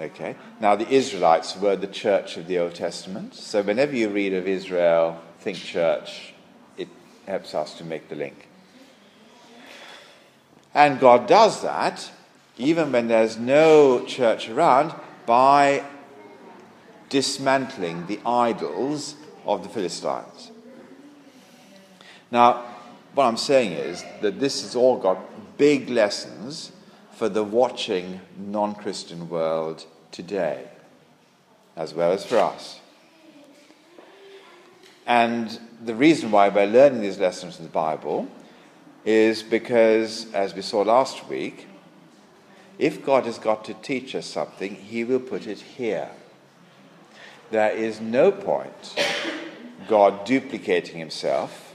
Okay? 0.00 0.36
Now, 0.60 0.76
the 0.76 0.88
Israelites 0.88 1.56
were 1.56 1.76
the 1.76 1.86
church 1.86 2.36
of 2.36 2.46
the 2.46 2.58
Old 2.58 2.74
Testament, 2.74 3.34
so 3.34 3.62
whenever 3.62 3.94
you 3.94 4.08
read 4.08 4.32
of 4.32 4.48
Israel, 4.48 5.20
think 5.40 5.58
church, 5.58 6.31
helps 7.26 7.54
us 7.54 7.74
to 7.78 7.84
make 7.84 8.08
the 8.08 8.16
link. 8.16 8.48
And 10.74 10.98
God 10.98 11.26
does 11.26 11.62
that 11.62 12.10
even 12.58 12.92
when 12.92 13.08
there's 13.08 13.38
no 13.38 14.04
church 14.04 14.48
around 14.48 14.94
by 15.26 15.84
dismantling 17.08 18.06
the 18.06 18.20
idols 18.24 19.16
of 19.44 19.62
the 19.62 19.68
Philistines. 19.68 20.50
Now, 22.30 22.64
what 23.14 23.24
I'm 23.24 23.36
saying 23.36 23.72
is 23.72 24.04
that 24.22 24.40
this 24.40 24.62
has 24.62 24.74
all 24.74 24.96
got 24.98 25.18
big 25.58 25.90
lessons 25.90 26.72
for 27.12 27.28
the 27.28 27.44
watching 27.44 28.20
non 28.38 28.74
Christian 28.74 29.28
world 29.28 29.84
today, 30.10 30.68
as 31.76 31.92
well 31.92 32.12
as 32.12 32.24
for 32.24 32.38
us. 32.38 32.80
And 35.06 35.58
the 35.84 35.94
reason 35.94 36.30
why 36.30 36.48
we're 36.48 36.66
learning 36.66 37.00
these 37.00 37.18
lessons 37.18 37.58
in 37.58 37.64
the 37.64 37.70
Bible 37.70 38.28
is 39.04 39.42
because, 39.42 40.32
as 40.32 40.54
we 40.54 40.62
saw 40.62 40.82
last 40.82 41.28
week, 41.28 41.66
if 42.78 43.04
God 43.04 43.26
has 43.26 43.38
got 43.38 43.64
to 43.64 43.74
teach 43.74 44.14
us 44.14 44.26
something, 44.26 44.74
He 44.74 45.04
will 45.04 45.20
put 45.20 45.46
it 45.46 45.58
here. 45.58 46.10
There 47.50 47.70
is 47.70 48.00
no 48.00 48.32
point 48.32 48.94
God 49.88 50.24
duplicating 50.24 50.98
himself 50.98 51.74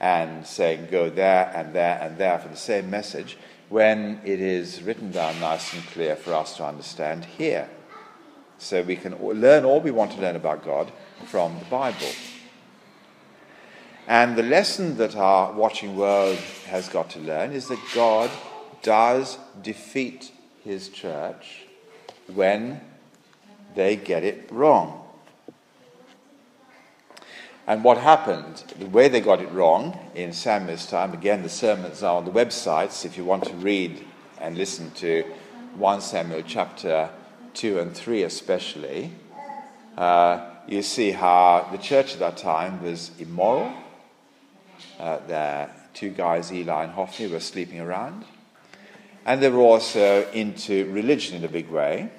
and 0.00 0.46
saying, 0.46 0.88
go 0.90 1.10
there 1.10 1.52
and 1.54 1.74
there 1.74 2.00
and 2.00 2.16
there 2.16 2.38
for 2.38 2.48
the 2.48 2.56
same 2.56 2.88
message, 2.88 3.36
when 3.68 4.20
it 4.24 4.40
is 4.40 4.82
written 4.82 5.12
down 5.12 5.38
nice 5.38 5.72
and 5.74 5.84
clear 5.88 6.16
for 6.16 6.34
us 6.34 6.56
to 6.56 6.64
understand 6.64 7.24
here. 7.24 7.68
So 8.58 8.82
we 8.82 8.96
can 8.96 9.16
learn 9.22 9.64
all 9.64 9.80
we 9.80 9.90
want 9.90 10.12
to 10.12 10.20
learn 10.20 10.36
about 10.36 10.64
God 10.64 10.90
from 11.26 11.58
the 11.58 11.64
Bible. 11.66 12.08
And 14.06 14.36
the 14.36 14.42
lesson 14.42 14.96
that 14.96 15.14
our 15.16 15.52
watching 15.52 15.96
world 15.96 16.38
has 16.66 16.88
got 16.88 17.10
to 17.10 17.20
learn 17.20 17.52
is 17.52 17.68
that 17.68 17.78
God 17.94 18.30
does 18.82 19.38
defeat 19.62 20.32
his 20.64 20.88
church 20.88 21.66
when 22.34 22.80
they 23.74 23.96
get 23.96 24.24
it 24.24 24.48
wrong. 24.50 24.96
And 27.66 27.84
what 27.84 27.98
happened, 27.98 28.64
the 28.78 28.86
way 28.86 29.08
they 29.08 29.20
got 29.20 29.40
it 29.40 29.50
wrong 29.52 29.96
in 30.14 30.32
Samuel's 30.32 30.86
time, 30.86 31.12
again, 31.12 31.42
the 31.42 31.48
sermons 31.48 32.02
are 32.02 32.16
on 32.16 32.24
the 32.24 32.30
websites 32.32 33.04
if 33.04 33.16
you 33.16 33.24
want 33.24 33.44
to 33.44 33.54
read 33.54 34.04
and 34.40 34.58
listen 34.58 34.90
to 34.92 35.24
1 35.76 36.00
Samuel 36.00 36.42
chapter 36.44 37.10
2 37.54 37.78
and 37.78 37.94
3 37.94 38.24
especially. 38.24 39.12
Uh, 39.96 40.50
you 40.66 40.82
see 40.82 41.12
how 41.12 41.68
the 41.70 41.78
church 41.78 42.14
at 42.14 42.18
that 42.20 42.36
time 42.36 42.82
was 42.82 43.12
immoral. 43.18 43.72
Uh, 45.00 45.18
the 45.26 45.70
two 45.94 46.10
guys, 46.10 46.52
Eli 46.52 46.84
and 46.84 46.92
Hophni, 46.92 47.26
were 47.26 47.40
sleeping 47.40 47.80
around. 47.80 48.24
And 49.24 49.42
they 49.42 49.48
were 49.48 49.60
also 49.60 50.28
into 50.32 50.90
religion 50.92 51.36
in 51.38 51.44
a 51.44 51.48
big 51.48 51.70
way 51.70 52.10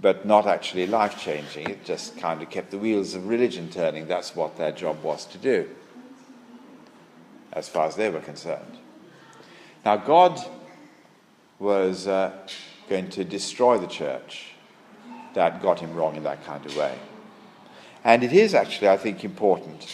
but 0.00 0.24
not 0.24 0.46
actually 0.46 0.86
life 0.86 1.18
changing. 1.18 1.68
It 1.68 1.84
just 1.84 2.16
kind 2.16 2.42
of 2.42 2.50
kept 2.50 2.70
the 2.70 2.78
wheels 2.78 3.14
of 3.14 3.28
religion 3.28 3.68
turning. 3.70 4.06
That's 4.06 4.34
what 4.34 4.56
their 4.56 4.72
job 4.72 5.02
was 5.02 5.26
to 5.26 5.38
do, 5.38 5.68
as 7.52 7.68
far 7.68 7.86
as 7.86 7.96
they 7.96 8.08
were 8.08 8.20
concerned. 8.20 8.78
Now, 9.84 9.96
God 9.96 10.40
was 11.58 12.06
uh, 12.06 12.32
going 12.88 13.10
to 13.10 13.24
destroy 13.24 13.78
the 13.78 13.86
church 13.86 14.52
that 15.34 15.62
got 15.62 15.80
him 15.80 15.94
wrong 15.94 16.16
in 16.16 16.22
that 16.24 16.44
kind 16.44 16.64
of 16.64 16.76
way. 16.76 16.98
And 18.02 18.24
it 18.24 18.32
is 18.32 18.54
actually, 18.54 18.88
I 18.88 18.96
think, 18.96 19.24
important 19.24 19.86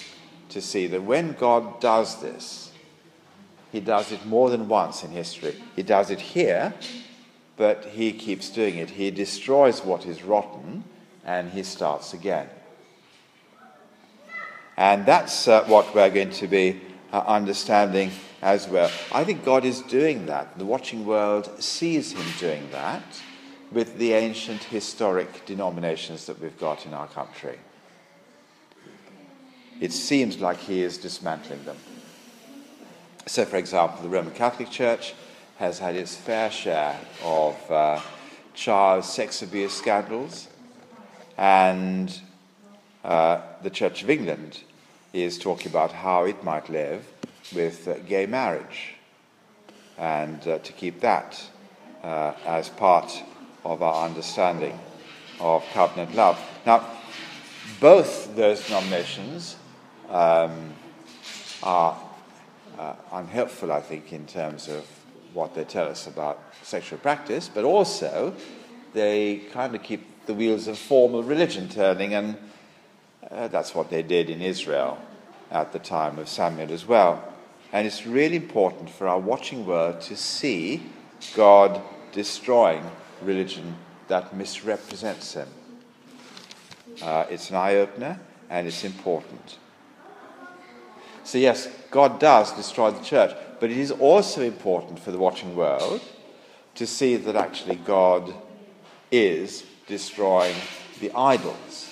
to 0.57 0.63
see 0.63 0.87
that 0.89 1.03
when 1.03 1.33
God 1.33 1.81
does 1.81 2.21
this, 2.21 2.73
he 3.71 3.81
does 3.81 4.11
it 4.11 4.27
more 4.27 4.51
than 4.51 4.69
once 4.69 5.05
in 5.05 5.11
history. 5.11 5.55
He 5.77 5.83
does 5.83 6.11
it 6.11 6.21
here 6.21 6.75
but 7.57 7.85
he 7.87 8.13
keeps 8.13 8.51
doing 8.51 8.77
it. 8.77 8.91
He 8.91 9.11
destroys 9.11 9.83
what 9.83 10.07
is 10.07 10.23
rotten 10.23 10.85
and 11.25 11.51
he 11.51 11.63
starts 11.63 12.13
again. 12.13 12.49
And 14.77 15.07
that's 15.07 15.49
uh, 15.49 15.65
what 15.65 15.95
we're 15.95 16.11
going 16.11 16.33
to 16.33 16.47
be 16.47 16.81
uh, 17.13 17.25
understanding 17.27 18.11
as 18.43 18.69
well. 18.69 18.91
I 19.11 19.25
think 19.25 19.45
God 19.45 19.65
is 19.65 19.81
doing 19.81 20.27
that. 20.27 20.59
The 20.59 20.67
watching 20.67 21.07
world 21.07 21.51
sees 21.63 22.13
him 22.13 22.27
doing 22.39 22.69
that 22.73 23.03
with 23.73 23.97
the 23.97 24.13
ancient 24.13 24.63
historic 24.65 25.47
denominations 25.47 26.27
that 26.27 26.41
we've 26.41 26.59
got 26.59 26.85
in 26.85 26.93
our 26.93 27.09
country. 27.09 27.59
It 29.81 29.93
seems 29.93 30.41
like 30.41 30.59
he 30.59 30.83
is 30.83 30.97
dismantling 30.99 31.65
them. 31.65 31.77
So, 33.27 33.45
for 33.45 33.57
example, 33.57 34.03
the 34.03 34.09
Roman 34.09 34.33
Catholic 34.33 34.71
Church 34.71 35.15
has 35.59 35.79
had 35.79 35.97
its 35.97 36.15
fair 36.15 36.51
share 36.51 36.99
of 37.23 37.71
uh, 37.71 38.01
child 38.55 39.05
sex 39.05 39.43
abuse 39.43 39.73
scandals, 39.73 40.49
and 41.37 42.21
uh, 43.05 43.41
the 43.63 43.71
Church 43.71 44.03
of 44.03 44.11
England 44.11 44.61
is 45.13 45.39
talking 45.39 45.71
about 45.71 45.93
how 45.93 46.25
it 46.25 46.43
might 46.43 46.69
live 46.69 47.05
with 47.55 47.87
uh, 47.89 47.99
gay 48.07 48.27
marriage 48.27 48.95
and 49.99 50.47
uh, 50.47 50.59
to 50.59 50.73
keep 50.73 51.01
that 51.01 51.43
uh, 52.03 52.33
as 52.47 52.69
part 52.69 53.23
of 53.65 53.83
our 53.83 54.05
understanding 54.07 54.79
of 55.41 55.65
covenant 55.73 56.15
love. 56.15 56.39
Now, 56.65 56.87
both 57.81 58.35
those 58.37 58.67
denominations 58.67 59.57
um, 60.09 60.73
are 61.63 61.99
uh, 62.79 62.95
unhelpful, 63.13 63.73
I 63.73 63.81
think, 63.81 64.13
in 64.13 64.27
terms 64.27 64.69
of 64.69 64.85
what 65.33 65.55
they 65.55 65.65
tell 65.65 65.89
us 65.89 66.07
about 66.07 66.41
sexual 66.63 66.99
practice, 66.99 67.51
but 67.53 67.65
also 67.65 68.35
they 68.93 69.43
kind 69.53 69.75
of 69.75 69.83
keep 69.83 70.27
the 70.27 70.35
wheels 70.35 70.67
of 70.67 70.79
formal 70.79 71.23
religion 71.23 71.69
turning, 71.69 72.15
and 72.15 72.37
uh, 73.31 73.49
that's 73.49 73.75
what 73.75 73.91
they 73.91 74.03
did 74.03 74.31
in 74.31 74.41
Israel 74.41 74.99
at 75.51 75.73
the 75.73 75.79
time 75.79 76.19
of 76.19 76.29
Samuel 76.29 76.73
as 76.73 76.87
well. 76.87 77.23
And 77.73 77.87
it's 77.87 78.07
really 78.07 78.37
important 78.37 78.91
for 78.91 79.09
our 79.09 79.19
watching 79.19 79.67
world 79.67 80.01
to 80.03 80.17
see 80.17 80.83
God 81.35 81.81
destroying 82.13 82.91
religion 83.23 83.77
that 84.09 84.35
misrepresents 84.35 85.35
Him. 85.35 85.49
Uh, 87.03 87.27
it's 87.29 87.51
an 87.51 87.57
eye 87.57 87.77
opener 87.77 88.19
and 88.49 88.67
it's 88.67 88.85
important. 88.85 89.59
So, 91.27 91.39
yes, 91.39 91.67
God 91.91 92.21
does 92.21 92.53
destroy 92.53 92.93
the 92.93 93.03
church, 93.03 93.35
but 93.59 93.69
it 93.69 93.77
is 93.77 93.91
also 93.91 94.43
important 94.43 95.01
for 95.01 95.11
the 95.11 95.19
watching 95.19 95.57
world 95.57 96.01
to 96.77 96.87
see 96.87 97.17
that 97.17 97.35
actually 97.35 97.75
God 97.75 98.33
is 99.11 99.65
destroying 99.89 100.55
the 101.01 101.11
idols 101.17 101.91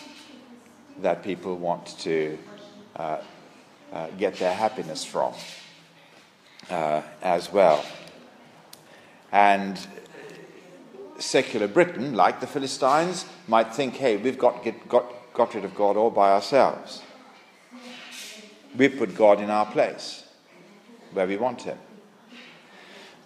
that 1.03 1.25
people 1.25 1.57
want 1.57 1.99
to 1.99 2.39
uh, 2.95 3.19
uh, 3.93 4.07
get 4.19 4.37
their 4.37 4.55
happiness 4.55 5.05
from 5.05 5.35
uh, 6.71 7.03
as 7.21 7.53
well. 7.53 7.85
And 9.33 9.85
secular 11.19 11.67
Britain, 11.67 12.15
like 12.15 12.39
the 12.39 12.47
Philistines, 12.47 13.27
might 13.49 13.75
think, 13.75 13.97
hey, 13.97 14.17
we've 14.17 14.39
got, 14.39 14.63
get, 14.63 14.89
got, 14.89 15.13
got 15.33 15.55
rid 15.55 15.65
of 15.65 15.75
God 15.75 15.97
all 15.97 16.11
by 16.11 16.31
ourselves. 16.31 17.03
We 18.77 18.89
put 18.89 19.15
God 19.15 19.41
in 19.41 19.51
our 19.51 19.67
place 19.67 20.25
where 21.13 21.27
we 21.27 21.37
want 21.37 21.63
Him. 21.63 21.79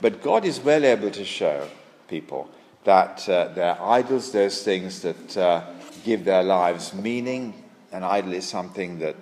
But 0.00 0.23
God 0.23 0.45
is 0.45 0.61
well 0.61 0.85
able 0.85 1.11
to 1.11 1.25
show 1.25 1.69
people 2.07 2.49
that 2.85 3.28
uh, 3.28 3.49
their 3.49 3.81
idols, 3.83 4.31
those 4.33 4.62
things 4.62 5.02
that 5.02 5.37
uh, 5.37 5.64
give 6.05 6.25
their 6.25 6.43
lives 6.43 6.95
meaning, 6.95 7.55
an 7.93 8.05
idol 8.05 8.33
is 8.33 8.47
something 8.47 8.99
that 8.99 9.17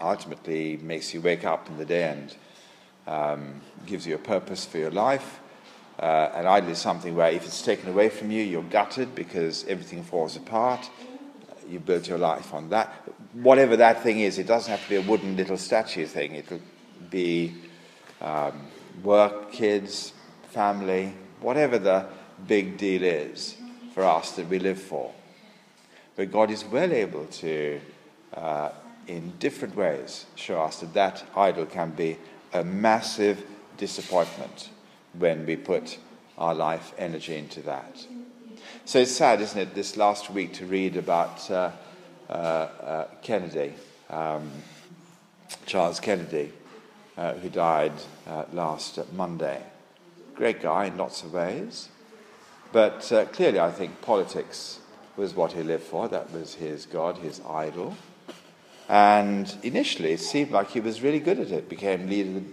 ultimately 0.00 0.76
makes 0.78 1.12
you 1.12 1.20
wake 1.20 1.44
up 1.44 1.68
in 1.68 1.76
the 1.76 1.84
day 1.84 2.04
and 2.04 2.36
um, 3.06 3.60
gives 3.86 4.06
you 4.06 4.14
a 4.14 4.18
purpose 4.18 4.64
for 4.64 4.78
your 4.78 4.90
life. 4.90 5.40
Uh, 5.98 6.30
an 6.34 6.46
idol 6.46 6.70
is 6.70 6.78
something 6.78 7.16
where 7.16 7.30
if 7.30 7.44
it's 7.44 7.62
taken 7.62 7.88
away 7.88 8.08
from 8.08 8.30
you, 8.30 8.42
you're 8.42 8.62
gutted 8.62 9.14
because 9.14 9.64
everything 9.66 10.04
falls 10.04 10.36
apart. 10.36 10.88
You 11.68 11.80
build 11.80 12.06
your 12.06 12.18
life 12.18 12.54
on 12.54 12.70
that. 12.70 12.92
Whatever 13.32 13.76
that 13.76 14.02
thing 14.02 14.20
is, 14.20 14.38
it 14.38 14.46
doesn't 14.46 14.70
have 14.70 14.82
to 14.82 14.88
be 14.88 14.96
a 14.96 15.02
wooden 15.02 15.36
little 15.36 15.58
statue 15.58 16.06
thing. 16.06 16.34
It'll 16.34 16.60
be 17.10 17.54
um, 18.20 18.66
work, 19.02 19.52
kids, 19.52 20.12
family, 20.50 21.14
whatever 21.40 21.78
the 21.78 22.06
big 22.46 22.78
deal 22.78 23.02
is 23.02 23.56
for 23.94 24.04
us 24.04 24.32
that 24.32 24.48
we 24.48 24.58
live 24.58 24.80
for. 24.80 25.12
But 26.16 26.32
God 26.32 26.50
is 26.50 26.64
well 26.64 26.92
able 26.92 27.26
to, 27.26 27.80
uh, 28.34 28.70
in 29.06 29.34
different 29.38 29.76
ways, 29.76 30.26
show 30.34 30.60
us 30.62 30.80
that 30.80 30.94
that 30.94 31.24
idol 31.36 31.66
can 31.66 31.90
be 31.90 32.16
a 32.52 32.64
massive 32.64 33.44
disappointment 33.76 34.70
when 35.12 35.46
we 35.46 35.56
put 35.56 35.98
our 36.36 36.54
life 36.54 36.92
energy 36.98 37.36
into 37.36 37.60
that. 37.62 38.04
So 38.84 38.98
it's 38.98 39.12
sad, 39.12 39.40
isn't 39.40 39.60
it, 39.60 39.74
this 39.74 39.96
last 39.96 40.30
week 40.30 40.54
to 40.54 40.66
read 40.66 40.96
about 40.96 41.50
uh, 41.50 41.70
Kennedy, 43.22 43.74
um, 44.10 44.50
Charles 45.66 46.00
Kennedy, 46.00 46.52
uh, 47.16 47.34
who 47.34 47.48
died 47.48 47.92
uh, 48.26 48.44
last 48.52 48.98
Monday. 49.12 49.62
Great 50.34 50.62
guy 50.62 50.86
in 50.86 50.96
lots 50.96 51.22
of 51.22 51.32
ways, 51.32 51.88
but 52.72 53.10
uh, 53.12 53.24
clearly 53.26 53.58
I 53.58 53.70
think 53.70 54.00
politics 54.02 54.80
was 55.16 55.34
what 55.34 55.52
he 55.52 55.62
lived 55.62 55.82
for. 55.82 56.08
That 56.08 56.32
was 56.32 56.54
his 56.54 56.86
God, 56.86 57.18
his 57.18 57.40
idol. 57.40 57.96
And 58.88 59.54
initially 59.62 60.12
it 60.12 60.20
seemed 60.20 60.50
like 60.50 60.70
he 60.70 60.80
was 60.80 61.02
really 61.02 61.18
good 61.18 61.38
at 61.40 61.50
it, 61.50 61.68
became 61.68 62.08
leader 62.08 62.38
of 62.38 62.44
the 62.44 62.52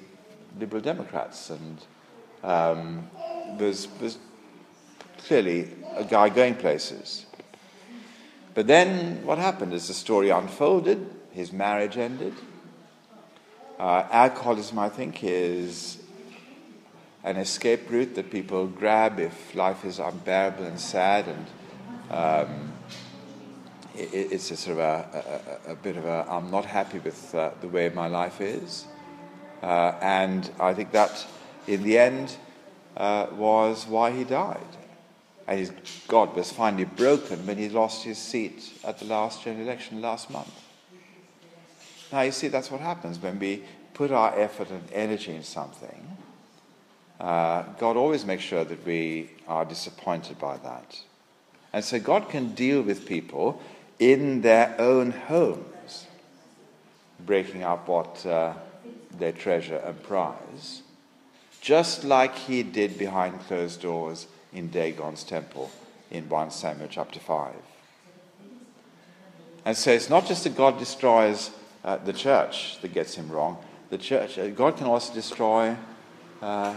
Liberal 0.60 0.82
Democrats 0.82 1.50
and 1.50 1.86
um, 2.44 3.10
was, 3.60 3.88
was 4.02 4.18
clearly 5.20 5.70
a 5.96 6.04
guy 6.04 6.30
going 6.30 6.56
places. 6.56 7.26
But 8.56 8.68
then 8.68 9.26
what 9.26 9.38
happened 9.38 9.74
as 9.74 9.89
the 9.89 9.94
story 9.94 10.30
unfolded? 10.30 11.06
His 11.32 11.52
marriage 11.52 11.98
ended. 11.98 12.34
Uh, 13.78 14.08
alcoholism, 14.10 14.80
I 14.80 14.88
think, 14.88 15.22
is 15.22 16.02
an 17.26 17.36
escape 17.36 17.89
route 17.89 18.15
that 18.15 18.32
people 18.32 18.68
grab 18.68 19.20
if 19.20 19.54
life 19.54 19.84
is 19.84 20.00
unbearable 20.00 20.63
and 20.63 20.80
sad, 20.80 21.26
and 21.28 21.46
um, 22.10 22.72
it, 23.94 24.32
it's 24.32 24.50
a 24.52 24.56
sort 24.56 24.78
of 24.78 24.80
a, 24.80 25.62
a, 25.68 25.72
a, 25.72 25.76
bit 25.76 25.98
of 25.98 26.06
a 26.06 26.26
I'm 26.30 26.50
not 26.50 26.63
happy 26.63 27.00
with 27.00 27.36
uh, 27.36 27.52
the 27.60 27.68
way 27.68 27.89
my 27.89 28.08
life 28.08 28.39
is, 28.39 28.86
uh, 29.62 29.94
and 30.02 30.50
I 30.58 30.74
think 30.74 30.91
that 30.94 31.28
in 31.68 31.84
the 31.84 31.98
end 31.98 32.38
uh, 32.96 33.28
was 33.36 33.86
why 33.86 34.12
he 34.12 34.24
died. 34.24 34.62
And 35.48 35.60
his 35.60 35.72
God 36.08 36.36
was 36.36 36.52
finally 36.52 36.86
broken 36.86 37.46
when 37.46 37.58
he 37.58 37.70
lost 37.70 38.04
his 38.04 38.18
seat 38.18 38.74
at 38.84 39.00
the 39.00 39.06
last 39.06 39.44
general 39.44 39.64
election 39.64 40.02
last 40.02 40.30
month. 40.30 40.54
Now, 42.12 42.22
you 42.22 42.32
see, 42.32 42.48
that's 42.48 42.72
what 42.72 42.82
happens 42.82 43.20
when 43.20 43.40
we 43.40 43.64
put 43.94 44.12
our 44.12 44.38
effort 44.38 44.70
and 44.70 44.84
energy 44.92 45.36
in 45.36 45.44
something. 45.44 46.18
Uh, 47.20 47.64
God 47.80 47.96
always 47.96 48.26
makes 48.26 48.44
sure 48.44 48.66
that 48.66 48.86
we 48.86 49.30
are 49.48 49.66
disappointed 49.66 50.40
by 50.40 50.58
that. 50.58 51.00
And 51.72 51.84
so 51.84 52.00
God 52.00 52.30
can 52.30 52.54
deal 52.54 52.82
with 52.82 53.06
people 53.06 53.62
in 54.00 54.42
their 54.42 54.76
own 54.80 55.12
homes, 55.12 56.08
breaking 57.20 57.64
up 57.64 57.88
what 57.88 58.26
uh, 58.26 58.54
they 59.18 59.32
treasure 59.32 59.78
and 59.78 60.02
prize, 60.04 60.82
just 61.62 62.04
like 62.04 62.36
he 62.36 62.64
did 62.64 62.98
behind 62.98 63.40
closed 63.42 63.82
doors 63.82 64.28
in 64.56 64.70
Dagon's 64.70 65.24
temple 65.24 65.70
in 66.10 66.28
1 66.30 66.52
Samuel 66.52 66.88
chapter 66.89 67.20
5. 67.20 67.54
And 69.65 69.76
so 69.76 69.91
it's 69.91 70.10
not 70.10 70.26
just 70.26 70.44
that 70.46 70.56
God 70.56 70.80
destroys 70.80 71.52
uh, 71.84 71.98
the 71.98 72.13
church 72.13 72.80
that 72.82 72.94
gets 72.94 73.15
him 73.15 73.30
wrong, 73.30 73.58
the 73.89 73.98
church, 73.98 74.38
uh, 74.38 74.48
God 74.48 74.78
can 74.78 74.88
also 74.88 75.13
destroy 75.13 75.76
uh, 76.41 76.76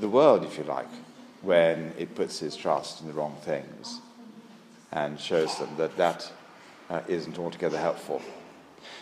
the 0.00 0.08
world, 0.08 0.44
if 0.44 0.58
you 0.58 0.64
like, 0.64 0.88
when 1.42 1.92
it 1.98 2.14
puts 2.14 2.38
his 2.38 2.56
trust 2.56 3.00
in 3.00 3.06
the 3.06 3.12
wrong 3.12 3.36
things 3.42 4.00
and 4.92 5.20
shows 5.20 5.58
them 5.58 5.68
that 5.76 5.96
that 5.96 6.32
uh, 6.88 7.00
not 7.08 7.38
altogether 7.38 7.78
helpful. 7.78 8.20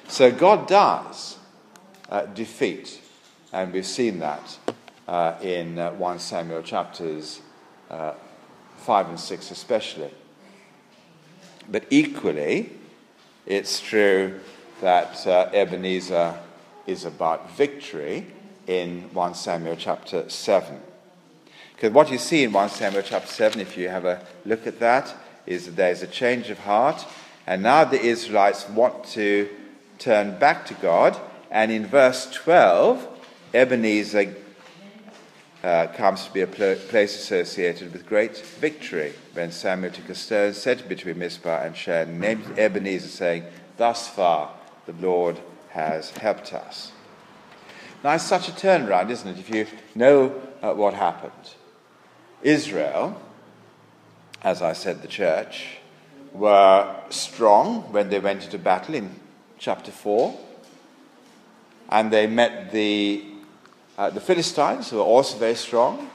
So 0.08 0.30
God 0.30 0.66
does 0.66 1.38
uh, 2.10 2.26
defeat, 2.26 3.00
and 3.52 3.72
we've 3.72 3.86
seen 3.86 4.18
that 4.18 4.58
uh, 5.08 5.34
in 5.40 5.78
uh, 5.78 5.90
1 5.92 6.18
Samuel 6.18 6.62
chapters 6.62 7.40
uh, 7.90 8.12
5 8.76 9.08
and 9.08 9.20
6 9.20 9.50
especially. 9.50 10.10
But 11.70 11.84
equally, 11.90 12.70
it's 13.46 13.80
true 13.80 14.40
that 14.80 15.26
uh, 15.26 15.50
Ebenezer 15.52 16.38
is 16.86 17.04
about 17.04 17.50
victory 17.56 18.26
in 18.66 19.02
1 19.14 19.34
Samuel 19.34 19.76
chapter 19.76 20.28
7. 20.28 20.80
Because 21.74 21.92
what 21.92 22.10
you 22.10 22.18
see 22.18 22.44
in 22.44 22.52
1 22.52 22.68
Samuel 22.68 23.02
chapter 23.02 23.28
7, 23.28 23.60
if 23.60 23.76
you 23.76 23.88
have 23.88 24.04
a 24.04 24.24
look 24.44 24.66
at 24.66 24.78
that, 24.80 25.14
is 25.46 25.66
that 25.66 25.76
there's 25.76 26.02
a 26.02 26.06
change 26.06 26.50
of 26.50 26.58
heart, 26.60 27.06
and 27.46 27.62
now 27.62 27.84
the 27.84 28.00
Israelites 28.00 28.68
want 28.68 29.04
to 29.04 29.48
turn 29.98 30.38
back 30.38 30.66
to 30.66 30.74
God. 30.74 31.18
And 31.50 31.72
in 31.72 31.86
verse 31.86 32.30
12, 32.30 33.06
Ebenezer 33.54 34.34
uh, 35.62 35.88
comes 35.88 36.24
to 36.24 36.32
be 36.32 36.42
a 36.42 36.46
pl- 36.46 36.76
place 36.88 37.16
associated 37.16 37.92
with 37.92 38.06
great 38.06 38.36
victory. 38.36 39.12
When 39.32 39.50
Samuel 39.50 39.92
took 39.92 40.08
a 40.08 40.14
stone, 40.14 40.54
set 40.54 40.88
between 40.88 41.18
Mizpah 41.18 41.62
and 41.64 41.76
Shen, 41.76 42.20
named 42.20 42.58
Ebenezer, 42.58 43.08
saying, 43.08 43.44
Thus 43.76 44.08
far 44.08 44.52
the 44.86 44.92
Lord 44.94 45.38
has 45.70 46.10
helped 46.10 46.52
us. 46.52 46.92
Now, 48.04 48.12
it's 48.12 48.24
such 48.24 48.48
a 48.48 48.52
turnaround, 48.52 49.10
isn't 49.10 49.28
it, 49.28 49.38
if 49.38 49.50
you 49.50 49.66
know 49.94 50.40
uh, 50.62 50.72
what 50.72 50.94
happened? 50.94 51.54
Israel, 52.42 53.20
as 54.42 54.62
I 54.62 54.72
said, 54.72 55.02
the 55.02 55.08
church, 55.08 55.78
were 56.32 56.94
strong 57.10 57.92
when 57.92 58.10
they 58.10 58.20
went 58.20 58.44
into 58.44 58.58
battle 58.58 58.94
in 58.94 59.18
chapter 59.58 59.90
4. 59.90 60.38
And 61.90 62.12
they 62.12 62.26
met 62.26 62.70
the, 62.70 63.24
uh, 63.98 64.10
the 64.10 64.20
Philistines, 64.20 64.90
who 64.90 64.98
were 64.98 65.02
also 65.02 65.36
very 65.36 65.56
strong. 65.56 66.08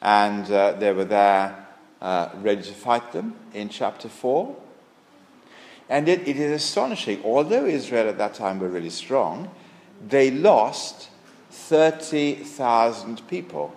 And 0.00 0.50
uh, 0.50 0.72
they 0.72 0.92
were 0.92 1.04
there 1.04 1.66
uh, 2.00 2.30
ready 2.40 2.62
to 2.62 2.72
fight 2.72 3.12
them 3.12 3.36
in 3.52 3.68
chapter 3.68 4.08
4. 4.08 4.56
And 5.90 6.08
it, 6.08 6.26
it 6.26 6.36
is 6.38 6.50
astonishing, 6.50 7.20
although 7.24 7.66
Israel 7.66 8.08
at 8.08 8.16
that 8.18 8.34
time 8.34 8.58
were 8.58 8.68
really 8.68 8.90
strong, 8.90 9.50
they 10.08 10.30
lost 10.30 11.10
30,000 11.50 13.28
people, 13.28 13.74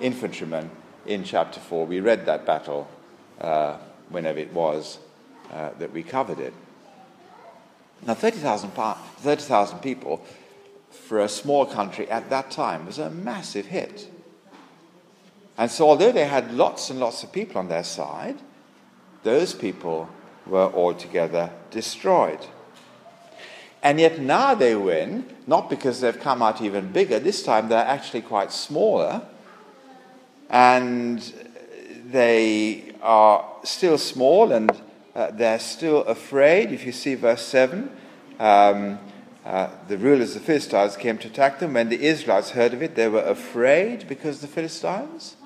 infantrymen, 0.00 0.70
in 1.06 1.22
chapter 1.22 1.60
4. 1.60 1.86
We 1.86 2.00
read 2.00 2.26
that 2.26 2.44
battle 2.44 2.88
uh, 3.40 3.76
whenever 4.08 4.40
it 4.40 4.52
was 4.52 4.98
uh, 5.52 5.70
that 5.78 5.92
we 5.92 6.02
covered 6.02 6.40
it. 6.40 6.52
Now, 8.04 8.14
30,000 8.14 8.72
30, 8.72 9.80
people 9.80 10.26
for 10.92 11.20
a 11.20 11.28
small 11.28 11.66
country 11.66 12.08
at 12.10 12.30
that 12.30 12.50
time 12.50 12.86
was 12.86 12.98
a 12.98 13.10
massive 13.10 13.66
hit. 13.66 14.08
And 15.58 15.70
so, 15.70 15.88
although 15.88 16.12
they 16.12 16.26
had 16.26 16.54
lots 16.54 16.90
and 16.90 16.98
lots 17.00 17.22
of 17.22 17.32
people 17.32 17.58
on 17.58 17.68
their 17.68 17.84
side, 17.84 18.38
those 19.22 19.54
people 19.54 20.08
were 20.46 20.72
altogether 20.72 21.50
destroyed. 21.70 22.46
And 23.82 23.98
yet 23.98 24.20
now 24.20 24.54
they 24.54 24.76
win, 24.76 25.26
not 25.46 25.68
because 25.68 26.00
they've 26.00 26.18
come 26.18 26.40
out 26.40 26.62
even 26.62 26.92
bigger, 26.92 27.18
this 27.18 27.42
time 27.42 27.68
they're 27.68 27.84
actually 27.84 28.22
quite 28.22 28.52
smaller, 28.52 29.22
and 30.48 31.32
they 32.06 32.94
are 33.02 33.44
still 33.64 33.98
small 33.98 34.52
and 34.52 34.70
uh, 35.14 35.30
they're 35.32 35.58
still 35.58 36.04
afraid. 36.04 36.72
If 36.72 36.86
you 36.86 36.92
see 36.92 37.14
verse 37.14 37.42
7, 37.42 37.90
um, 38.38 38.98
uh, 39.44 39.70
the 39.88 39.98
rulers 39.98 40.36
of 40.36 40.42
the 40.42 40.46
Philistines 40.46 40.96
came 40.96 41.18
to 41.18 41.28
attack 41.28 41.58
them. 41.58 41.74
When 41.74 41.88
the 41.88 42.04
Israelites 42.04 42.50
heard 42.50 42.74
of 42.74 42.82
it, 42.82 42.94
they 42.94 43.08
were 43.08 43.22
afraid 43.22 44.06
because 44.08 44.40
the 44.40 44.46
Philistines. 44.46 45.36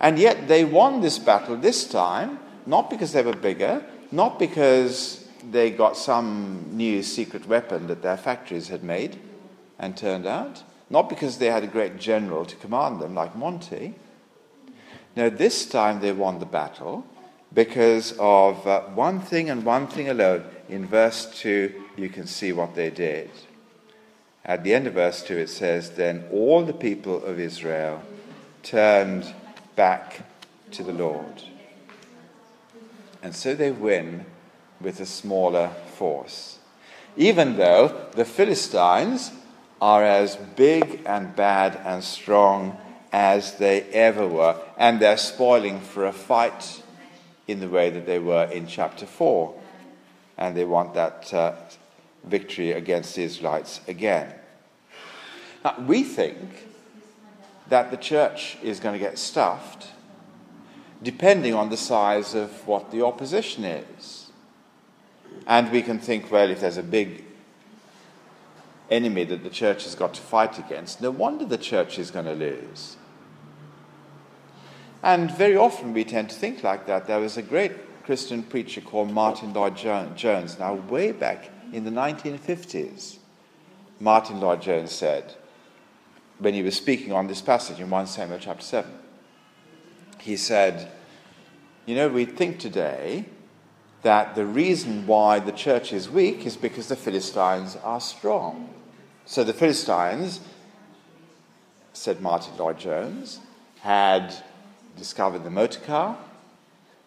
And 0.00 0.18
yet 0.18 0.48
they 0.48 0.64
won 0.64 1.00
this 1.00 1.18
battle 1.18 1.56
this 1.56 1.86
time, 1.88 2.40
not 2.66 2.90
because 2.90 3.12
they 3.12 3.22
were 3.22 3.34
bigger, 3.34 3.84
not 4.10 4.38
because 4.38 5.28
they 5.50 5.70
got 5.70 5.96
some 5.96 6.66
new 6.72 7.02
secret 7.02 7.46
weapon 7.46 7.86
that 7.86 8.02
their 8.02 8.16
factories 8.16 8.68
had 8.68 8.82
made 8.82 9.20
and 9.78 9.96
turned 9.96 10.26
out, 10.26 10.62
not 10.90 11.08
because 11.08 11.38
they 11.38 11.46
had 11.46 11.62
a 11.62 11.68
great 11.68 11.98
general 11.98 12.44
to 12.44 12.56
command 12.56 13.00
them 13.00 13.14
like 13.14 13.36
Monty. 13.36 13.94
No, 15.16 15.30
this 15.30 15.66
time 15.66 16.00
they 16.00 16.12
won 16.12 16.38
the 16.38 16.46
battle 16.46 17.06
because 17.52 18.12
of 18.18 18.66
uh, 18.66 18.82
one 18.82 19.20
thing 19.20 19.50
and 19.50 19.64
one 19.64 19.86
thing 19.86 20.08
alone. 20.08 20.44
In 20.68 20.86
verse 20.86 21.26
2, 21.40 21.72
you 21.98 22.08
can 22.08 22.26
see 22.26 22.52
what 22.52 22.74
they 22.74 22.90
did. 22.90 23.30
At 24.44 24.64
the 24.64 24.74
end 24.74 24.86
of 24.86 24.94
verse 24.94 25.22
2, 25.22 25.36
it 25.36 25.50
says, 25.50 25.90
Then 25.90 26.24
all 26.32 26.64
the 26.64 26.72
people 26.72 27.22
of 27.24 27.38
Israel 27.38 28.02
turned 28.62 29.34
back 29.76 30.24
to 30.72 30.82
the 30.82 30.92
Lord. 30.92 31.42
And 33.22 33.34
so 33.34 33.54
they 33.54 33.70
win 33.70 34.24
with 34.80 35.00
a 35.00 35.06
smaller 35.06 35.70
force. 35.96 36.58
Even 37.16 37.56
though 37.56 38.06
the 38.12 38.24
Philistines 38.24 39.32
are 39.80 40.04
as 40.04 40.36
big 40.36 41.02
and 41.04 41.34
bad 41.34 41.78
and 41.84 42.02
strong 42.02 42.78
as 43.12 43.58
they 43.58 43.82
ever 43.82 44.26
were, 44.26 44.56
and 44.76 45.00
they're 45.00 45.16
spoiling 45.16 45.80
for 45.80 46.06
a 46.06 46.12
fight 46.12 46.82
in 47.46 47.60
the 47.60 47.68
way 47.68 47.90
that 47.90 48.06
they 48.06 48.18
were 48.18 48.44
in 48.44 48.66
chapter 48.66 49.06
4. 49.06 49.54
And 50.36 50.56
they 50.56 50.64
want 50.64 50.94
that 50.94 51.34
uh, 51.34 51.54
victory 52.24 52.72
against 52.72 53.14
the 53.16 53.22
Israelites 53.22 53.80
again. 53.88 54.32
Now, 55.64 55.76
we 55.86 56.02
think 56.02 56.66
that 57.68 57.90
the 57.90 57.96
church 57.96 58.56
is 58.62 58.80
going 58.80 58.94
to 58.94 58.98
get 58.98 59.18
stuffed 59.18 59.88
depending 61.02 61.54
on 61.54 61.70
the 61.70 61.76
size 61.76 62.34
of 62.34 62.66
what 62.66 62.90
the 62.90 63.04
opposition 63.04 63.64
is. 63.64 64.30
And 65.46 65.70
we 65.70 65.82
can 65.82 65.98
think, 65.98 66.30
well, 66.30 66.50
if 66.50 66.60
there's 66.60 66.76
a 66.76 66.82
big 66.82 67.24
enemy 68.90 69.24
that 69.24 69.44
the 69.44 69.50
church 69.50 69.84
has 69.84 69.94
got 69.94 70.14
to 70.14 70.20
fight 70.20 70.58
against, 70.58 71.00
no 71.00 71.10
wonder 71.10 71.44
the 71.44 71.58
church 71.58 71.98
is 71.98 72.10
going 72.10 72.24
to 72.24 72.34
lose. 72.34 72.96
And 75.02 75.30
very 75.30 75.56
often 75.56 75.92
we 75.92 76.04
tend 76.04 76.30
to 76.30 76.34
think 76.34 76.64
like 76.64 76.86
that. 76.86 77.06
There 77.06 77.20
was 77.20 77.36
a 77.36 77.42
great 77.42 78.04
Christian 78.04 78.42
preacher 78.42 78.80
called 78.80 79.12
Martyn 79.12 79.52
Lloyd-Jones, 79.52 80.58
now 80.58 80.74
way 80.74 81.12
back 81.12 81.50
in 81.72 81.84
the 81.84 81.90
1950s. 81.90 83.18
Martyn 84.00 84.40
Lloyd-Jones 84.40 84.92
said, 84.92 85.34
when 86.38 86.54
he 86.54 86.62
was 86.62 86.76
speaking 86.76 87.12
on 87.12 87.26
this 87.26 87.40
passage 87.40 87.80
in 87.80 87.90
1 87.90 88.06
Samuel 88.06 88.38
chapter 88.38 88.62
7, 88.62 88.90
he 90.20 90.36
said, 90.36 90.90
You 91.86 91.96
know, 91.96 92.08
we 92.08 92.24
think 92.24 92.58
today 92.58 93.24
that 94.02 94.34
the 94.34 94.46
reason 94.46 95.06
why 95.06 95.40
the 95.40 95.52
church 95.52 95.92
is 95.92 96.08
weak 96.08 96.46
is 96.46 96.56
because 96.56 96.88
the 96.88 96.96
Philistines 96.96 97.76
are 97.82 98.00
strong. 98.00 98.72
So 99.24 99.42
the 99.42 99.52
Philistines, 99.52 100.40
said 101.92 102.20
Martyn 102.20 102.56
Lloyd-Jones, 102.56 103.40
had 103.80 104.34
discovered 104.96 105.44
the 105.44 105.50
motor 105.50 105.80
car, 105.80 106.18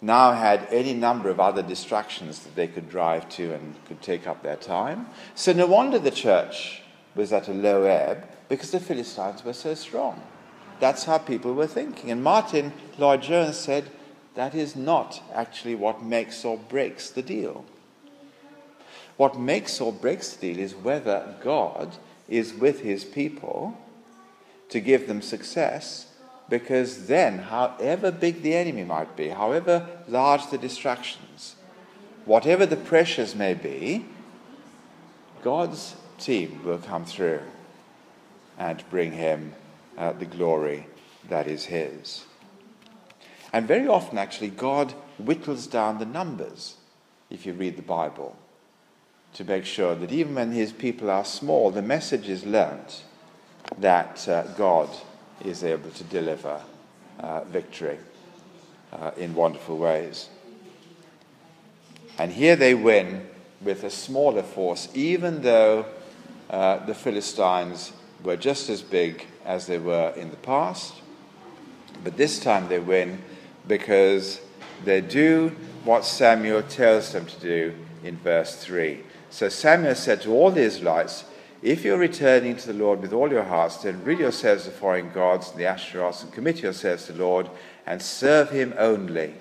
now 0.01 0.33
had 0.33 0.67
any 0.71 0.93
number 0.93 1.29
of 1.29 1.39
other 1.39 1.61
distractions 1.61 2.39
that 2.39 2.55
they 2.55 2.67
could 2.67 2.89
drive 2.89 3.29
to 3.29 3.53
and 3.53 3.75
could 3.85 4.01
take 4.01 4.27
up 4.27 4.41
their 4.41 4.55
time. 4.55 5.07
So 5.35 5.53
no 5.53 5.67
wonder 5.67 5.99
the 5.99 6.11
church 6.11 6.81
was 7.13 7.31
at 7.31 7.47
a 7.47 7.53
low 7.53 7.83
ebb 7.83 8.27
because 8.49 8.71
the 8.71 8.79
Philistines 8.79 9.45
were 9.45 9.53
so 9.53 9.75
strong. 9.75 10.21
That's 10.79 11.03
how 11.03 11.19
people 11.19 11.53
were 11.53 11.67
thinking. 11.67 12.09
And 12.09 12.23
Martyn 12.23 12.73
Lloyd-Jones 12.97 13.57
said 13.57 13.85
that 14.33 14.55
is 14.55 14.75
not 14.75 15.21
actually 15.33 15.75
what 15.75 16.01
makes 16.03 16.43
or 16.43 16.57
breaks 16.57 17.11
the 17.11 17.21
deal. 17.21 17.63
What 19.17 19.39
makes 19.39 19.79
or 19.79 19.93
breaks 19.93 20.33
the 20.33 20.53
deal 20.53 20.63
is 20.63 20.73
whether 20.73 21.35
God 21.43 21.95
is 22.27 22.53
with 22.53 22.79
his 22.79 23.05
people 23.05 23.77
to 24.69 24.79
give 24.79 25.07
them 25.07 25.21
success 25.21 26.07
because 26.51 27.07
then, 27.07 27.39
however 27.39 28.11
big 28.11 28.41
the 28.41 28.53
enemy 28.53 28.83
might 28.83 29.15
be, 29.15 29.29
however 29.29 29.87
large 30.09 30.49
the 30.49 30.57
distractions, 30.57 31.55
whatever 32.25 32.65
the 32.65 32.75
pressures 32.75 33.33
may 33.33 33.53
be, 33.53 34.05
God's 35.41 35.95
team 36.19 36.61
will 36.65 36.77
come 36.77 37.05
through 37.05 37.39
and 38.59 38.83
bring 38.89 39.13
him 39.13 39.53
uh, 39.97 40.11
the 40.11 40.25
glory 40.25 40.87
that 41.29 41.47
is 41.47 41.63
his. 41.63 42.25
And 43.53 43.65
very 43.65 43.87
often, 43.87 44.17
actually, 44.17 44.49
God 44.49 44.91
whittles 45.17 45.67
down 45.67 45.99
the 45.99 46.05
numbers 46.05 46.75
if 47.29 47.45
you 47.45 47.53
read 47.53 47.77
the 47.77 47.81
Bible 47.81 48.35
to 49.35 49.45
make 49.45 49.63
sure 49.63 49.95
that 49.95 50.11
even 50.11 50.35
when 50.35 50.51
his 50.51 50.73
people 50.73 51.09
are 51.09 51.23
small, 51.23 51.71
the 51.71 51.81
message 51.81 52.27
is 52.27 52.45
learnt 52.45 53.05
that 53.77 54.27
uh, 54.27 54.43
God 54.57 54.89
is 55.45 55.63
able 55.63 55.89
to 55.91 56.03
deliver 56.05 56.61
uh, 57.19 57.43
victory 57.45 57.97
uh, 58.93 59.11
in 59.17 59.33
wonderful 59.35 59.77
ways. 59.77 60.29
And 62.17 62.31
here 62.31 62.55
they 62.55 62.73
win 62.73 63.27
with 63.61 63.83
a 63.83 63.89
smaller 63.89 64.43
force, 64.43 64.89
even 64.93 65.41
though 65.41 65.85
uh, 66.49 66.85
the 66.85 66.93
Philistines 66.93 67.93
were 68.23 68.37
just 68.37 68.69
as 68.69 68.81
big 68.81 69.25
as 69.45 69.67
they 69.67 69.77
were 69.77 70.13
in 70.15 70.29
the 70.29 70.37
past. 70.37 70.93
But 72.03 72.17
this 72.17 72.39
time 72.39 72.67
they 72.67 72.79
win 72.79 73.21
because 73.67 74.41
they 74.83 75.01
do 75.01 75.55
what 75.83 76.05
Samuel 76.05 76.63
tells 76.63 77.13
them 77.13 77.25
to 77.25 77.39
do 77.39 77.73
in 78.03 78.17
verse 78.17 78.55
3. 78.63 78.99
So 79.29 79.49
Samuel 79.49 79.95
said 79.95 80.21
to 80.21 80.31
all 80.31 80.51
the 80.51 80.61
Israelites, 80.61 81.23
if 81.61 81.83
you're 81.83 81.97
returning 81.97 82.55
to 82.55 82.67
the 82.67 82.83
Lord 82.83 83.01
with 83.01 83.13
all 83.13 83.29
your 83.29 83.43
hearts, 83.43 83.77
then 83.77 84.03
rid 84.03 84.19
yourselves 84.19 84.67
of 84.67 84.73
foreign 84.73 85.11
gods 85.11 85.51
and 85.51 85.59
the 85.59 85.65
Asheroths 85.65 86.23
and 86.23 86.33
commit 86.33 86.61
yourselves 86.61 87.05
to 87.05 87.13
the 87.13 87.23
Lord 87.23 87.49
and 87.85 88.01
serve 88.01 88.49
him 88.49 88.73
only. 88.77 89.33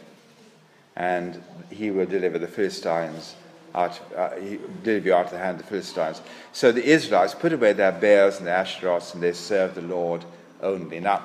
And 0.97 1.43
he 1.71 1.91
will 1.91 2.07
deliver 2.07 2.39
the 2.39 2.47
Philistines 2.47 3.37
out, 3.75 4.01
uh, 4.17 4.37
he 4.37 4.59
deliver 4.83 5.07
you 5.07 5.15
out 5.15 5.27
of 5.27 5.31
the 5.31 5.39
hand 5.39 5.61
of 5.61 5.63
the 5.63 5.71
Philistines. 5.71 6.21
So 6.53 6.73
the 6.73 6.85
Israelites 6.85 7.35
put 7.35 7.53
away 7.53 7.73
their 7.73 7.93
Baals 7.93 8.39
and 8.39 8.47
their 8.47 8.65
Asheroths 8.65 9.15
and 9.15 9.23
they 9.23 9.33
serve 9.33 9.75
the 9.75 9.83
Lord 9.83 10.25
only. 10.61 11.01
Now, 11.01 11.23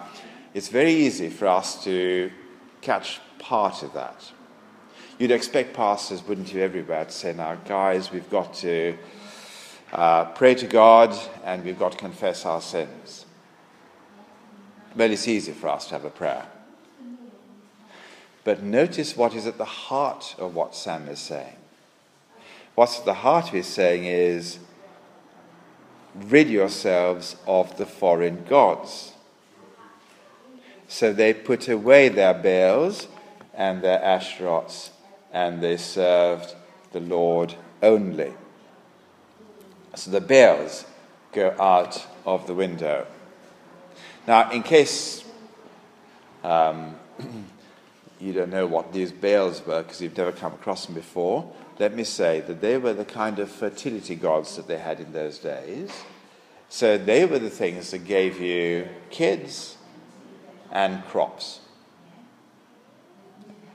it's 0.54 0.70
very 0.70 0.94
easy 0.94 1.30
for 1.30 1.48
us 1.48 1.84
to 1.84 2.32
catch 2.82 3.20
part 3.40 3.84
of 3.84 3.94
that. 3.94 4.32
You'd 5.18 5.32
expect 5.32 5.74
pastors, 5.74 6.26
wouldn't 6.26 6.54
you, 6.54 6.62
everywhere 6.62 7.06
to 7.06 7.12
say, 7.12 7.34
now, 7.34 7.56
guys, 7.56 8.12
we've 8.12 8.30
got 8.30 8.54
to 8.56 8.98
uh, 9.96 10.26
pray 10.26 10.54
to 10.56 10.68
God, 10.68 11.18
and 11.46 11.64
we've 11.64 11.80
got 11.80 11.94
to 11.94 11.98
confess 11.98 12.46
our 12.46 12.60
sins. 12.60 13.26
Well, 14.94 15.10
it's 15.10 15.28
easy 15.28 15.54
for 15.54 15.70
us 15.70 15.88
to 15.88 15.96
have 15.96 16.04
a 16.04 16.10
prayer. 16.10 16.46
But 18.44 18.62
notice 18.62 19.16
what 19.16 19.34
is 19.34 19.48
at 19.48 19.58
the 19.58 19.64
heart 19.64 20.36
of 20.38 20.54
what 20.54 20.76
Sam 20.76 21.08
is 21.08 21.20
saying. 21.20 21.56
What's 22.76 23.00
at 23.00 23.06
the 23.06 23.14
heart 23.14 23.46
of 23.46 23.54
his 23.54 23.68
saying 23.68 24.04
is 24.04 24.60
rid 26.14 26.50
yourselves 26.50 27.38
of 27.48 27.78
the 27.78 27.86
foreign 27.86 28.44
gods. 28.44 29.14
So 30.90 31.14
they 31.14 31.34
put 31.34 31.70
away 31.70 32.10
their 32.10 32.34
Baals 32.34 33.08
and 33.54 33.82
their 33.82 34.04
Ashtaroths, 34.04 34.92
and 35.32 35.62
they 35.62 35.78
served 35.78 36.54
the 36.92 37.00
Lord 37.00 37.56
only. 37.82 38.34
So 39.96 40.12
the 40.12 40.22
Baals 40.22 40.86
go 41.32 41.56
out 41.60 42.06
of 42.26 42.48
the 42.48 42.54
window. 42.54 43.08
Now, 44.28 44.52
in 44.52 44.64
case 44.64 45.24
um, 46.44 46.96
you 48.20 48.34
don't 48.34 48.52
know 48.52 48.68
what 48.68 48.94
these 48.94 49.12
Baals 49.12 49.66
were 49.66 49.84
because 49.84 50.02
you've 50.02 50.18
never 50.18 50.32
come 50.32 50.54
across 50.54 50.86
them 50.86 50.96
before, 50.96 51.52
let 51.80 51.94
me 51.94 52.04
say 52.04 52.42
that 52.42 52.62
they 52.62 52.78
were 52.78 52.94
the 52.94 53.06
kind 53.06 53.40
of 53.40 53.52
fertility 53.52 54.16
gods 54.16 54.56
that 54.56 54.68
they 54.68 54.78
had 54.78 55.00
in 55.00 55.12
those 55.12 55.40
days. 55.40 55.92
So 56.70 56.98
they 56.98 57.26
were 57.26 57.40
the 57.40 57.50
things 57.50 57.92
that 57.92 58.00
gave 58.00 58.40
you 58.40 58.88
kids 59.10 59.78
and 60.72 61.04
crops. 61.06 61.60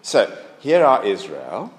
So 0.02 0.37
here 0.59 0.85
are 0.85 1.04
Israel. 1.04 1.72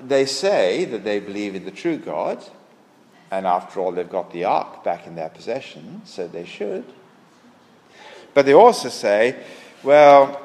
They 0.00 0.26
say 0.26 0.84
that 0.84 1.04
they 1.04 1.20
believe 1.20 1.54
in 1.54 1.64
the 1.64 1.70
true 1.70 1.96
God, 1.96 2.42
and 3.30 3.46
after 3.46 3.80
all, 3.80 3.92
they've 3.92 4.08
got 4.08 4.32
the 4.32 4.44
ark 4.44 4.84
back 4.84 5.06
in 5.06 5.14
their 5.14 5.28
possession, 5.28 6.02
so 6.04 6.28
they 6.28 6.44
should. 6.44 6.84
But 8.34 8.46
they 8.46 8.52
also 8.52 8.88
say, 8.88 9.36
well, 9.82 10.40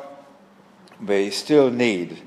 we 1.06 1.30
still 1.30 1.70
need 1.70 2.22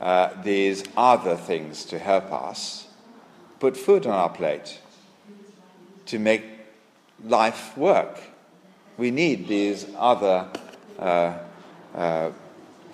uh, 0.00 0.30
these 0.42 0.84
other 0.96 1.36
things 1.36 1.84
to 1.86 1.98
help 1.98 2.32
us 2.32 2.86
put 3.58 3.76
food 3.76 4.06
on 4.06 4.12
our 4.12 4.28
plate, 4.28 4.78
to 6.06 6.18
make 6.18 6.44
life 7.24 7.76
work. 7.76 8.20
We 8.96 9.10
need 9.10 9.48
these 9.48 9.86
other 9.96 10.48
uh, 10.98 11.38
uh, 11.94 12.30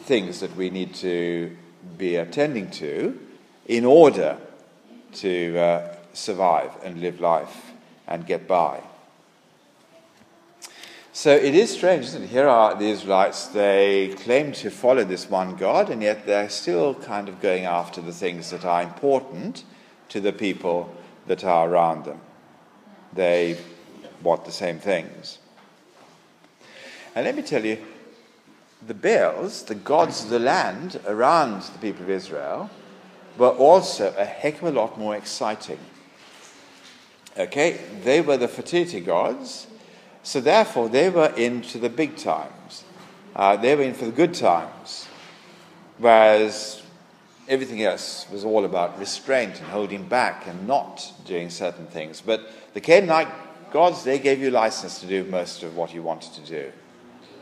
things 0.00 0.40
that 0.40 0.54
we 0.56 0.70
need 0.70 0.94
to 0.96 1.56
be 1.98 2.16
attending 2.16 2.70
to 2.70 3.18
in 3.66 3.84
order 3.84 4.38
to 5.14 5.58
uh, 5.58 5.93
survive 6.14 6.72
and 6.82 7.00
live 7.00 7.20
life 7.20 7.72
and 8.08 8.26
get 8.26 8.48
by. 8.48 8.80
So 11.12 11.30
it 11.30 11.54
is 11.54 11.72
strange, 11.72 12.12
it? 12.12 12.28
Here 12.28 12.48
are 12.48 12.74
the 12.74 12.90
Israelites, 12.90 13.46
they 13.46 14.14
claim 14.18 14.50
to 14.52 14.68
follow 14.68 15.04
this 15.04 15.30
one 15.30 15.54
God, 15.54 15.88
and 15.88 16.02
yet 16.02 16.26
they're 16.26 16.48
still 16.48 16.92
kind 16.94 17.28
of 17.28 17.40
going 17.40 17.66
after 17.66 18.00
the 18.00 18.12
things 18.12 18.50
that 18.50 18.64
are 18.64 18.82
important 18.82 19.62
to 20.08 20.20
the 20.20 20.32
people 20.32 20.92
that 21.28 21.44
are 21.44 21.70
around 21.70 22.04
them. 22.04 22.20
They 23.12 23.58
want 24.24 24.44
the 24.44 24.50
same 24.50 24.80
things. 24.80 25.38
And 27.14 27.24
let 27.24 27.36
me 27.36 27.42
tell 27.42 27.64
you, 27.64 27.78
the 28.84 28.94
Baals, 28.94 29.62
the 29.62 29.76
gods 29.76 30.24
of 30.24 30.30
the 30.30 30.40
land 30.40 31.00
around 31.06 31.62
the 31.62 31.78
people 31.78 32.02
of 32.02 32.10
Israel, 32.10 32.70
were 33.38 33.50
also 33.50 34.12
a 34.18 34.24
heck 34.24 34.60
of 34.62 34.68
a 34.68 34.72
lot 34.72 34.98
more 34.98 35.14
exciting. 35.14 35.78
Okay, 37.36 37.80
they 38.04 38.20
were 38.20 38.36
the 38.36 38.48
fertility 38.48 39.00
gods 39.00 39.66
so 40.24 40.40
therefore, 40.40 40.88
they 40.88 41.10
were 41.10 41.28
into 41.36 41.78
the 41.78 41.90
big 41.90 42.16
times. 42.16 42.82
Uh, 43.36 43.56
they 43.56 43.76
were 43.76 43.82
in 43.82 43.92
for 43.92 44.06
the 44.06 44.10
good 44.10 44.32
times. 44.32 45.06
Whereas 45.98 46.82
everything 47.46 47.82
else 47.82 48.26
was 48.32 48.42
all 48.42 48.64
about 48.64 48.98
restraint 48.98 49.60
and 49.60 49.68
holding 49.68 50.08
back 50.08 50.46
and 50.46 50.66
not 50.66 51.12
doing 51.26 51.50
certain 51.50 51.86
things. 51.86 52.22
But 52.22 52.50
the 52.72 52.80
Canaanite 52.80 53.28
gods, 53.70 54.02
they 54.02 54.18
gave 54.18 54.40
you 54.40 54.50
license 54.50 54.98
to 55.00 55.06
do 55.06 55.24
most 55.24 55.62
of 55.62 55.76
what 55.76 55.92
you 55.92 56.02
wanted 56.02 56.32
to 56.42 56.50
do. 56.50 56.72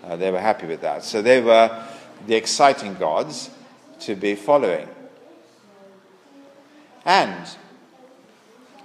Uh, 0.03 0.17
they 0.17 0.33
were 0.33 0.41
happy 0.41 0.67
with 0.67 0.81
that. 0.81 1.05
So 1.05 1.23
they 1.23 1.41
were 1.41 1.87
the 2.27 2.35
exciting 2.35 2.95
gods 2.95 3.49
to 4.01 4.17
be 4.17 4.35
following. 4.35 4.89
And 7.05 7.47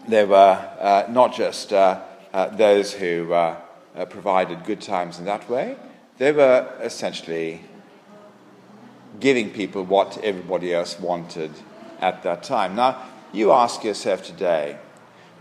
they 0.08 0.26
were 0.26 0.58
uh, 0.80 1.06
not 1.10 1.34
just 1.34 1.74
uh, 1.74 2.02
uh 2.34 2.48
those 2.50 2.94
who 2.94 3.28
provided 4.10 4.64
good 4.64 4.82
times 4.82 5.20
in 5.20 5.26
that 5.26 5.50
way. 5.50 5.76
They 6.18 6.32
were 6.32 6.68
essentially 6.82 7.62
giving 9.20 9.50
people 9.50 9.84
what 9.84 10.18
everybody 10.24 10.74
else 10.74 11.00
wanted 11.00 11.52
at 12.00 12.24
that 12.24 12.44
time. 12.44 12.76
Now, 12.76 13.04
you 13.34 13.52
ask 13.52 13.84
yourself 13.84 14.24
today, 14.24 14.78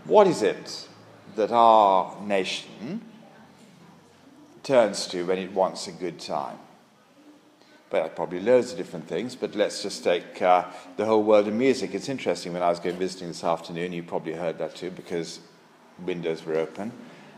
what 0.05 0.27
is 0.27 0.41
it 0.41 0.87
that 1.35 1.51
our 1.51 2.19
nation 2.21 3.01
turns 4.63 5.07
to 5.07 5.25
when 5.25 5.37
it 5.37 5.53
wants 5.53 5.87
a 5.87 5.91
good 5.91 6.19
time? 6.19 6.57
Well, 7.89 8.09
probably 8.09 8.41
loads 8.41 8.73
of 8.73 8.77
different 8.77 9.07
things, 9.07 9.33
but 9.33 9.55
let's 9.55 9.81
just 9.81 10.03
take 10.03 10.41
uh, 10.41 10.65
the 10.97 11.05
whole 11.05 11.23
world 11.23 11.47
of 11.47 11.53
music. 11.53 11.95
It's 11.95 12.09
interesting 12.09 12.51
when 12.51 12.61
I 12.61 12.69
was 12.69 12.81
going 12.81 12.97
visiting 12.97 13.29
this 13.29 13.45
afternoon, 13.45 13.93
you 13.93 14.03
probably 14.03 14.33
heard 14.33 14.57
that 14.57 14.75
too 14.75 14.91
because 14.91 15.39
windows 16.05 16.43
were 16.43 16.55
open. 16.55 16.91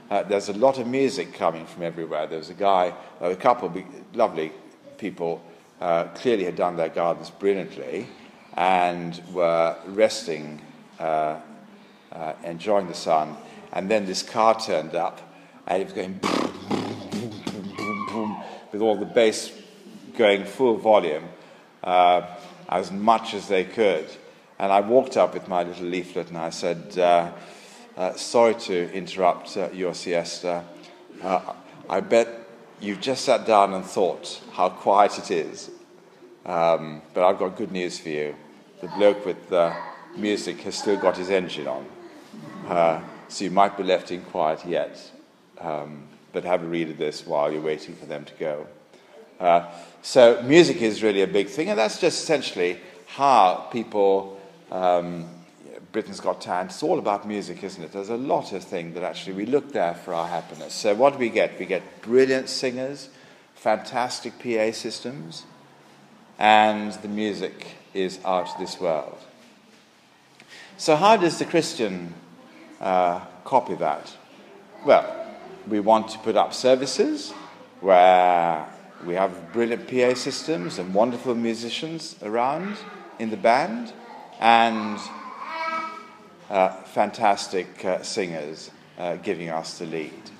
Uh, 0.10 0.24
there's 0.24 0.50
a 0.50 0.54
lot 0.54 0.80
of 0.80 0.88
music 0.88 1.36
coming 1.36 1.68
from 1.68 1.84
everywhere. 1.84 2.26
There 2.26 2.40
was 2.40 2.50
a 2.50 2.56
guy, 2.56 2.96
uh, 3.22 3.30
a 3.30 3.36
couple 3.36 3.68
of 3.68 3.78
lovely 4.16 4.52
people, 4.98 5.40
uh, 5.80 6.06
clearly 6.16 6.46
had 6.46 6.56
done 6.56 6.76
their 6.78 6.90
gardens 6.90 7.30
brilliantly 7.30 8.08
and 8.56 9.22
were 9.32 9.78
resting, 9.86 10.60
uh, 11.00 11.40
uh, 12.12 12.34
enjoying 12.44 12.88
the 12.88 12.96
sun. 12.96 13.38
And 13.72 13.90
then 13.90 14.08
this 14.08 14.24
car 14.24 14.60
turned 14.60 14.96
up 14.96 15.22
and 15.68 15.84
it 15.84 15.86
was 15.86 15.94
going 15.94 16.14
boom, 16.14 16.54
boom, 17.12 17.30
boom, 17.46 17.76
boom, 17.78 18.08
boom, 18.10 18.44
with 18.72 18.82
all 18.82 18.96
the 18.98 19.06
bass 19.06 19.52
going 20.19 20.43
full 20.43 20.75
volume 20.75 21.23
uh, 21.82 22.21
as 22.67 22.91
much 22.91 23.34
as 23.34 23.47
they 23.47 23.63
could. 23.63 24.05
And 24.60 24.69
I 24.69 24.82
walked 24.82 25.15
up 25.15 25.34
with 25.34 25.47
my 25.47 25.63
little 25.63 25.86
leaflet 25.86 26.27
and 26.27 26.38
I 26.38 26.49
said, 26.49 26.99
uh, 26.99 27.32
sorry 28.17 28.55
to 28.55 28.91
interrupt 28.91 29.55
uh, 29.55 29.69
your 29.71 29.93
siesta. 29.93 30.65
Uh, 31.23 31.53
I 31.89 32.01
bet 32.01 32.27
you've 32.82 32.99
just 32.99 33.23
sat 33.23 33.45
down 33.45 33.73
and 33.73 33.86
thought 33.86 34.41
how 34.51 34.69
quiet 34.69 35.17
it 35.17 35.32
is. 35.32 35.71
Um, 36.45 37.01
but 37.13 37.23
I've 37.23 37.39
got 37.39 37.55
good 37.55 37.71
news 37.71 37.97
for 37.97 38.10
you. 38.10 38.36
The 38.82 38.89
bloke 38.89 39.25
with 39.25 39.49
the 39.49 39.73
music 40.17 40.60
has 40.62 40.77
still 40.77 40.97
got 40.97 41.15
his 41.15 41.29
engine 41.29 41.67
on. 41.67 41.86
Uh, 42.67 43.01
so 43.29 43.45
you 43.45 43.51
might 43.51 43.77
be 43.77 43.84
left 43.84 44.12
in 44.12 44.21
quiet 44.23 44.65
yet. 44.65 44.99
Um, 45.60 46.03
but 46.34 46.43
have 46.43 46.62
a 46.62 46.67
read 46.67 46.89
of 46.89 46.97
this 46.97 47.25
while 47.25 47.51
you're 47.51 47.62
waiting 47.62 47.95
for 47.95 48.05
them 48.05 48.25
to 48.25 48.34
go. 48.34 48.67
Uh, 49.39 49.69
so 50.02 50.41
music 50.43 50.82
is 50.82 51.02
really 51.02 51.21
a 51.21 51.28
big 51.28 51.47
thing, 51.47 51.69
and 51.69 51.80
that's 51.80 51.99
just 51.99 52.23
essentially 52.23 52.80
how 53.08 53.67
people 53.71 54.39
um, 54.71 55.28
Britain's 55.91 56.19
Got 56.19 56.41
Talent, 56.41 56.71
it's 56.71 56.84
all 56.84 56.99
about 56.99 57.28
music, 57.28 57.63
isn't 57.63 57.84
it? 57.84 57.91
There's 57.91 58.10
a 58.10 58.17
lot 58.17 58.54
of 58.54 58.63
things 58.63 58.93
that 58.93 59.04
actually 59.04 59.34
we 59.34 59.45
look 59.47 59.71
there 59.73 59.95
for 59.95 60.13
our 60.13 60.28
happiness. 60.28 60.73
So, 60.73 60.93
what 60.93 61.13
do 61.13 61.19
we 61.19 61.30
get? 61.30 61.58
We 61.60 61.65
get 61.65 62.02
brilliant 62.04 62.47
singers, 62.47 63.10
fantastic 63.56 64.34
PA 64.38 64.71
systems, 64.71 65.45
and 66.38 66.93
the 66.93 67.08
music 67.08 67.75
is 67.95 68.19
out 68.23 68.49
of 68.49 68.60
this 68.60 68.80
world. 68.80 69.17
So, 70.78 70.95
how 70.95 71.17
does 71.17 71.39
the 71.39 71.45
Christian 71.45 72.13
uh, 72.80 73.21
copy 73.43 73.73
that? 73.75 74.15
Well, 74.86 75.28
we 75.67 75.80
want 75.80 76.10
to 76.10 76.19
put 76.19 76.36
up 76.36 76.54
services 76.54 77.32
where 77.82 78.67
we 79.06 79.14
have 79.14 79.54
brilliant 79.54 79.88
PA 79.88 80.14
systems 80.14 80.78
and 80.78 80.94
wonderful 80.94 81.36
musicians 81.36 82.16
around 82.22 82.78
in 83.18 83.30
the 83.30 83.38
band, 83.38 83.94
and 84.40 85.00
uh, 86.50 86.70
fantastic 86.84 87.86
uh, 87.86 88.02
singers 88.02 88.72
uh, 88.98 89.16
giving 89.18 89.50
us 89.50 89.80
the 89.80 89.86
lead. 89.86 90.32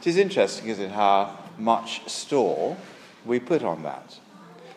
It 0.00 0.06
is 0.06 0.16
interesting, 0.16 0.68
isn't 0.68 0.84
it, 0.86 0.90
how 0.90 1.38
much 1.58 2.08
store 2.08 2.76
we 3.24 3.40
put 3.40 3.62
on 3.62 3.82
that. 3.84 4.18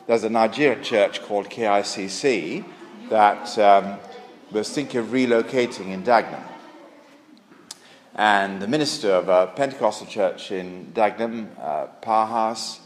There's 0.08 0.24
a 0.24 0.30
Nigerian 0.30 0.84
church 0.84 1.22
called 1.24 1.50
KICC 1.50 2.63
that 3.10 3.58
um, 3.58 4.00
was 4.52 4.70
thinking 4.72 5.00
of 5.00 5.08
relocating 5.08 5.88
in 5.88 6.04
Dagenham. 6.04 6.44
And 8.13 8.62
the 8.62 8.68
minister 8.68 9.12
of 9.12 9.30
a 9.30 9.48
Pentecostal 9.48 10.08
church 10.08 10.52
in 10.52 10.91
Dagenham, 10.94 11.48
uh, 11.60 11.88
Powerhouse, 12.02 12.80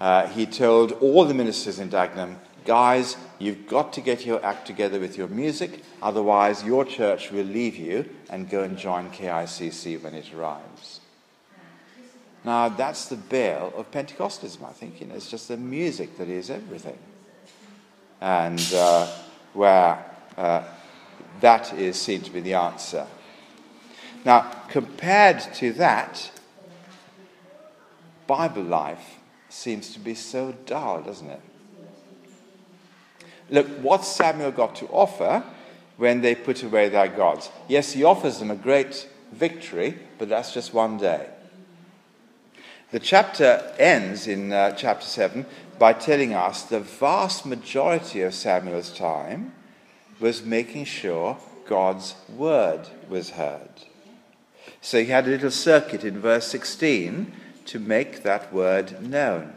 uh, 0.00 0.26
he 0.28 0.46
told 0.46 0.92
all 0.92 1.24
the 1.24 1.34
ministers 1.34 1.78
in 1.78 1.88
Dagenham 1.90 2.36
guys, 2.64 3.16
you've 3.38 3.66
got 3.66 3.92
to 3.92 4.00
get 4.00 4.24
your 4.24 4.44
act 4.44 4.66
together 4.66 4.98
with 4.98 5.16
your 5.18 5.28
music, 5.28 5.82
otherwise, 6.02 6.64
your 6.64 6.84
church 6.84 7.30
will 7.30 7.44
leave 7.44 7.76
you 7.76 8.08
and 8.30 8.48
go 8.48 8.62
and 8.62 8.78
join 8.78 9.10
KICC 9.10 10.02
when 10.02 10.14
it 10.14 10.32
arrives. 10.32 11.00
Now, 12.44 12.68
that's 12.68 13.06
the 13.06 13.16
Baal 13.16 13.72
of 13.76 13.90
Pentecostalism, 13.90 14.62
I 14.64 14.72
think. 14.72 15.00
You 15.00 15.06
know, 15.06 15.14
it's 15.14 15.30
just 15.30 15.48
the 15.48 15.56
music 15.56 16.18
that 16.18 16.28
is 16.28 16.50
everything. 16.50 16.98
and 18.20 18.72
uh, 18.74 19.06
where 19.52 20.04
uh, 20.36 20.62
that 21.40 21.72
is 21.74 22.00
seen 22.00 22.22
to 22.22 22.30
be 22.30 22.40
the 22.40 22.54
answer. 22.54 23.06
Now, 24.24 24.40
compared 24.68 25.40
to 25.54 25.72
that, 25.74 26.30
Bible 28.26 28.62
life 28.62 29.18
seems 29.54 29.92
to 29.92 29.98
be 29.98 30.14
so 30.14 30.52
dull, 30.66 31.02
doesn't 31.02 31.30
it? 31.30 31.40
Look, 33.50 33.66
what 33.80 34.04
Samuel 34.04 34.50
got 34.50 34.74
to 34.76 34.86
offer 34.88 35.44
when 35.96 36.20
they 36.20 36.34
put 36.34 36.62
away 36.62 36.88
their 36.88 37.08
gods. 37.08 37.50
Yes, 37.68 37.92
he 37.92 38.04
offers 38.04 38.38
them 38.38 38.50
a 38.50 38.56
great 38.56 39.08
victory, 39.32 39.98
but 40.18 40.28
that's 40.28 40.52
just 40.52 40.74
one 40.74 40.98
day. 40.98 41.28
The 42.90 43.00
chapter 43.00 43.72
ends 43.78 44.26
in 44.26 44.52
uh, 44.52 44.72
chapter 44.72 45.06
7 45.06 45.46
by 45.78 45.92
telling 45.92 46.32
us 46.32 46.62
the 46.62 46.80
vast 46.80 47.46
majority 47.46 48.22
of 48.22 48.34
Samuel's 48.34 48.96
time 48.96 49.52
was 50.20 50.44
making 50.44 50.84
sure 50.84 51.38
God's 51.66 52.14
word 52.28 52.88
was 53.08 53.30
heard. 53.30 53.70
So 54.80 54.98
he 54.98 55.06
had 55.06 55.26
a 55.26 55.30
little 55.30 55.50
circuit 55.50 56.04
in 56.04 56.20
verse 56.20 56.46
16 56.48 57.32
to 57.66 57.78
make 57.78 58.22
that 58.22 58.52
word 58.52 59.00
known. 59.02 59.52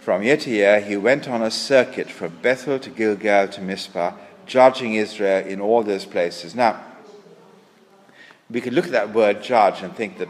From 0.00 0.22
year 0.22 0.36
to 0.38 0.50
year, 0.50 0.80
he 0.80 0.96
went 0.96 1.28
on 1.28 1.42
a 1.42 1.50
circuit 1.50 2.10
from 2.10 2.38
Bethel 2.40 2.78
to 2.78 2.90
Gilgal 2.90 3.48
to 3.48 3.60
Mizpah, 3.60 4.14
judging 4.46 4.94
Israel 4.94 5.46
in 5.46 5.60
all 5.60 5.82
those 5.82 6.06
places. 6.06 6.54
Now, 6.54 6.80
we 8.50 8.60
could 8.60 8.72
look 8.72 8.86
at 8.86 8.92
that 8.92 9.12
word 9.12 9.42
judge 9.42 9.82
and 9.82 9.94
think 9.94 10.18
that 10.18 10.28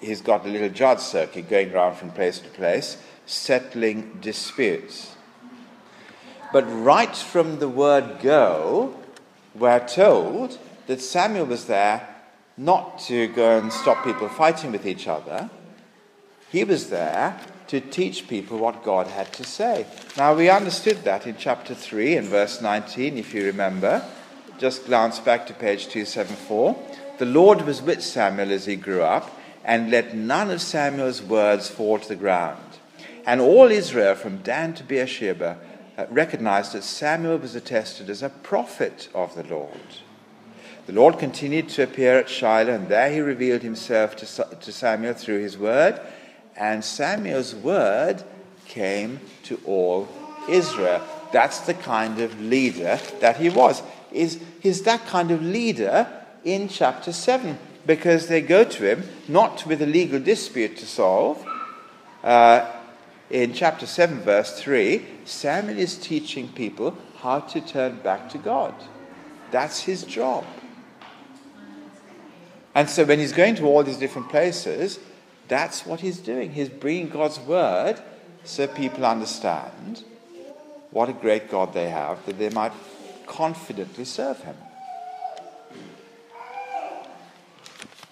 he's 0.00 0.20
got 0.20 0.44
a 0.44 0.48
little 0.48 0.68
judge 0.68 1.00
circuit 1.00 1.48
going 1.48 1.72
around 1.72 1.96
from 1.96 2.10
place 2.10 2.38
to 2.38 2.48
place, 2.50 3.02
settling 3.26 4.18
disputes. 4.20 5.16
But 6.52 6.62
right 6.64 7.16
from 7.16 7.58
the 7.58 7.68
word 7.68 8.20
go, 8.20 8.94
we're 9.54 9.86
told 9.86 10.58
that 10.86 11.00
Samuel 11.00 11.46
was 11.46 11.64
there 11.64 12.14
not 12.58 12.98
to 12.98 13.28
go 13.28 13.58
and 13.58 13.72
stop 13.72 14.04
people 14.04 14.28
fighting 14.28 14.72
with 14.72 14.84
each 14.84 15.06
other. 15.06 15.48
He 16.50 16.64
was 16.64 16.90
there 16.90 17.40
to 17.68 17.80
teach 17.80 18.26
people 18.26 18.58
what 18.58 18.82
God 18.82 19.06
had 19.06 19.32
to 19.34 19.44
say. 19.44 19.86
Now, 20.16 20.34
we 20.34 20.50
understood 20.50 21.04
that 21.04 21.26
in 21.26 21.36
chapter 21.38 21.74
3 21.74 22.16
and 22.16 22.26
verse 22.26 22.60
19, 22.60 23.16
if 23.16 23.32
you 23.32 23.44
remember. 23.44 24.04
Just 24.58 24.86
glance 24.86 25.20
back 25.20 25.46
to 25.46 25.54
page 25.54 25.84
274. 25.84 26.76
The 27.18 27.26
Lord 27.26 27.62
was 27.62 27.80
with 27.80 28.02
Samuel 28.02 28.50
as 28.50 28.66
he 28.66 28.74
grew 28.74 29.02
up, 29.02 29.30
and 29.64 29.90
let 29.90 30.16
none 30.16 30.50
of 30.50 30.60
Samuel's 30.60 31.22
words 31.22 31.68
fall 31.68 31.98
to 31.98 32.08
the 32.08 32.16
ground. 32.16 32.62
And 33.24 33.40
all 33.40 33.70
Israel, 33.70 34.14
from 34.14 34.38
Dan 34.38 34.74
to 34.74 34.82
Beersheba, 34.82 35.58
uh, 35.96 36.06
recognized 36.10 36.72
that 36.72 36.82
Samuel 36.82 37.36
was 37.36 37.54
attested 37.54 38.08
as 38.08 38.22
a 38.22 38.30
prophet 38.30 39.08
of 39.14 39.34
the 39.34 39.44
Lord. 39.44 39.98
The 40.88 40.94
Lord 40.94 41.18
continued 41.18 41.68
to 41.68 41.82
appear 41.82 42.18
at 42.18 42.30
Shiloh, 42.30 42.72
and 42.72 42.88
there 42.88 43.12
he 43.12 43.20
revealed 43.20 43.60
himself 43.60 44.16
to, 44.16 44.72
Samuel 44.72 45.12
through 45.12 45.42
his 45.42 45.58
word 45.58 46.00
and 46.58 46.82
Samuel's 46.82 47.54
word 47.54 48.22
came 48.66 49.20
to 49.42 49.60
all 49.66 50.08
Israel. 50.48 51.02
That's 51.30 51.60
the 51.60 51.74
kind 51.74 52.20
of 52.20 52.40
leader 52.40 52.98
that 53.20 53.36
he 53.36 53.50
was. 53.50 53.82
Is, 54.12 54.40
is 54.62 54.82
that 54.84 55.06
kind 55.06 55.30
of 55.30 55.42
leader 55.42 56.08
in 56.42 56.70
chapter 56.70 57.12
7 57.12 57.58
because 57.84 58.28
they 58.28 58.40
go 58.40 58.64
to 58.64 58.90
him 58.90 59.04
not 59.28 59.66
with 59.66 59.82
a 59.82 59.86
legal 59.86 60.20
dispute 60.20 60.78
to 60.78 60.86
solve. 60.86 61.44
Uh, 62.24 62.72
in 63.28 63.52
chapter 63.52 63.84
7, 63.84 64.20
verse 64.20 64.58
3, 64.58 65.04
Samuel 65.26 65.78
is 65.78 65.98
teaching 65.98 66.48
people 66.48 66.96
how 67.18 67.40
to 67.40 67.60
turn 67.60 67.98
back 68.00 68.30
to 68.30 68.38
God. 68.38 68.74
That's 69.50 69.80
his 69.80 70.04
job. 70.04 70.46
And 72.78 72.88
so 72.88 73.04
when 73.04 73.18
he's 73.18 73.32
going 73.32 73.56
to 73.56 73.64
all 73.64 73.82
these 73.82 73.96
different 73.96 74.28
places, 74.28 75.00
that's 75.48 75.84
what 75.84 75.98
he's 75.98 76.18
doing. 76.18 76.52
He's 76.52 76.68
bringing 76.68 77.08
God's 77.08 77.40
word 77.40 78.00
so 78.44 78.68
people 78.68 79.04
understand 79.04 80.04
what 80.92 81.08
a 81.08 81.12
great 81.12 81.50
God 81.50 81.74
they 81.74 81.88
have, 81.88 82.24
that 82.26 82.38
they 82.38 82.50
might 82.50 82.70
confidently 83.26 84.04
serve 84.04 84.38
him. 84.44 84.54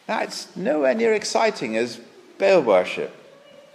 Now, 0.08 0.22
it's 0.22 0.56
nowhere 0.56 0.96
near 0.96 1.14
exciting 1.14 1.76
as 1.76 2.00
Baal 2.36 2.60
worship, 2.60 3.14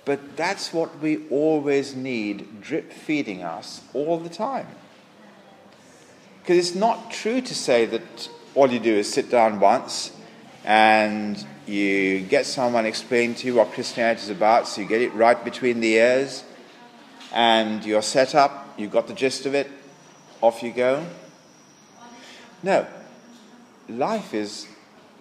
but 0.03 0.35
that's 0.35 0.73
what 0.73 0.99
we 0.99 1.25
always 1.29 1.95
need 1.95 2.59
drip 2.59 2.91
feeding 2.91 3.43
us 3.43 3.79
all 3.93 4.19
the 4.19 4.27
time. 4.27 4.67
Because 6.41 6.57
it's 6.57 6.75
not 6.75 7.11
true 7.11 7.39
to 7.39 7.55
say 7.55 7.85
that 7.85 8.29
all 8.55 8.69
you 8.69 8.79
do 8.81 8.95
is 8.95 9.09
sit 9.09 9.31
down 9.31 9.61
once 9.61 10.11
and 10.63 11.45
you 11.65 12.21
get 12.21 12.45
someone 12.45 12.85
explain 12.85 13.35
to 13.35 13.47
you 13.47 13.55
what 13.55 13.71
Christianity 13.73 14.21
is 14.21 14.29
about, 14.29 14.67
so 14.67 14.81
you 14.81 14.87
get 14.87 15.01
it 15.01 15.13
right 15.13 15.43
between 15.43 15.79
the 15.79 15.93
ears, 15.93 16.43
and 17.33 17.85
you're 17.85 18.01
set 18.01 18.35
up, 18.35 18.73
you've 18.77 18.91
got 18.91 19.07
the 19.07 19.13
gist 19.13 19.45
of 19.45 19.55
it, 19.55 19.69
off 20.41 20.61
you 20.61 20.71
go. 20.71 21.05
No, 22.63 22.85
life 23.89 24.33
is 24.33 24.67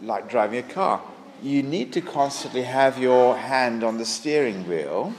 like 0.03 0.29
driving 0.29 0.59
a 0.59 0.63
car. 0.63 1.01
You 1.43 1.63
need 1.63 1.93
to 1.95 2.01
constantly 2.01 2.63
have 2.63 2.99
your 2.99 3.37
hand 3.37 3.83
on 3.83 3.99
the 3.99 4.05
steering 4.05 4.69
wheel 4.69 5.15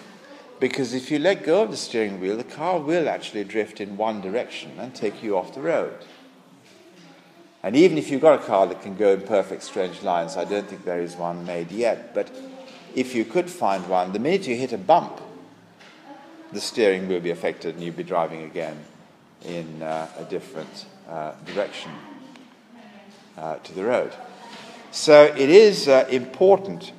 because 0.59 0.93
if 0.93 1.09
you 1.09 1.17
let 1.17 1.43
go 1.43 1.63
of 1.63 1.71
the 1.71 1.77
steering 1.77 2.21
wheel, 2.21 2.37
the 2.37 2.43
car 2.43 2.79
will 2.79 3.09
actually 3.09 3.43
drift 3.43 3.81
in 3.81 3.97
one 3.97 4.21
direction 4.21 4.71
and 4.77 4.93
take 4.93 5.23
you 5.23 5.35
off 5.35 5.55
the 5.55 5.61
road. 5.61 5.93
And 7.63 7.75
even 7.75 7.97
if 7.97 8.09
you've 8.09 8.21
got 8.21 8.41
a 8.41 8.43
car 8.43 8.65
that 8.67 8.81
can 8.81 8.95
go 8.95 9.13
in 9.13 9.21
perfect 9.21 9.63
strange 9.63 10.01
lines, 10.01 10.35
I 10.35 10.45
don't 10.45 10.67
think 10.67 10.83
there 10.83 11.01
is 11.01 11.15
one 11.15 11.45
made 11.45 11.71
yet, 11.71 12.15
but 12.15 12.31
if 12.95 13.13
you 13.13 13.23
could 13.23 13.49
find 13.49 13.87
one, 13.87 14.13
the 14.13 14.19
minute 14.19 14.47
you 14.47 14.55
hit 14.55 14.73
a 14.73 14.77
bump, 14.77 15.21
the 16.51 16.59
steering 16.59 17.07
will 17.07 17.19
be 17.19 17.29
affected 17.29 17.75
and 17.75 17.83
you'll 17.83 17.93
be 17.93 18.03
driving 18.03 18.43
again 18.43 18.77
in 19.45 19.81
uh, 19.81 20.07
a 20.17 20.23
different 20.25 20.85
uh, 21.07 21.33
direction 21.45 21.91
uh, 23.37 23.55
to 23.57 23.73
the 23.73 23.83
road. 23.83 24.13
So 24.91 25.23
it 25.23 25.49
is 25.49 25.87
uh, 25.87 26.05
important 26.09 26.91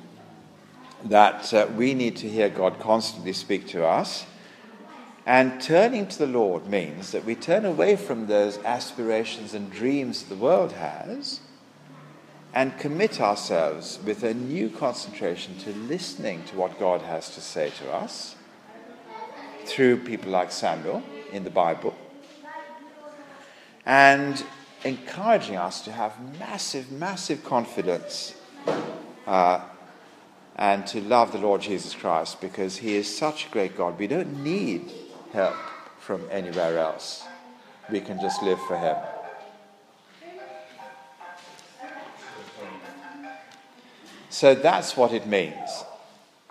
that 1.05 1.53
uh, 1.53 1.67
we 1.75 1.93
need 1.93 2.15
to 2.17 2.29
hear 2.29 2.49
God 2.49 2.79
constantly 2.79 3.33
speak 3.33 3.67
to 3.67 3.85
us 3.85 4.25
and 5.25 5.61
turning 5.61 6.07
to 6.07 6.17
the 6.17 6.27
Lord 6.27 6.67
means 6.67 7.11
that 7.11 7.23
we 7.23 7.35
turn 7.35 7.65
away 7.65 7.95
from 7.95 8.27
those 8.27 8.57
aspirations 8.59 9.53
and 9.53 9.71
dreams 9.71 10.23
the 10.23 10.35
world 10.35 10.73
has 10.73 11.39
and 12.53 12.77
commit 12.77 13.21
ourselves 13.21 13.99
with 14.05 14.23
a 14.23 14.33
new 14.33 14.69
concentration 14.69 15.57
to 15.59 15.73
listening 15.73 16.43
to 16.45 16.55
what 16.55 16.77
God 16.77 17.01
has 17.01 17.33
to 17.35 17.41
say 17.41 17.71
to 17.79 17.91
us 17.91 18.35
through 19.65 19.97
people 19.97 20.31
like 20.31 20.51
Samuel 20.51 21.01
in 21.31 21.45
the 21.45 21.49
Bible 21.49 21.95
and 23.85 24.43
encouraging 24.83 25.55
us 25.55 25.81
to 25.81 25.91
have 25.91 26.13
massive, 26.37 26.91
massive 26.91 27.43
confidence 27.43 28.35
uh, 29.25 29.61
and 30.57 30.85
to 30.87 31.01
love 31.01 31.31
the 31.31 31.37
Lord 31.37 31.61
Jesus 31.61 31.95
Christ 31.95 32.41
because 32.41 32.77
He 32.77 32.95
is 32.95 33.17
such 33.17 33.47
a 33.47 33.49
great 33.49 33.77
God. 33.77 33.97
We 33.97 34.07
don't 34.07 34.43
need 34.43 34.91
help 35.33 35.55
from 35.99 36.25
anywhere 36.31 36.77
else. 36.77 37.25
We 37.91 37.99
can 37.99 38.19
just 38.21 38.41
live 38.41 38.59
for 38.61 38.77
Him. 38.77 38.95
So 44.29 44.55
that's 44.55 44.95
what 44.97 45.11
it 45.11 45.27
means 45.27 45.83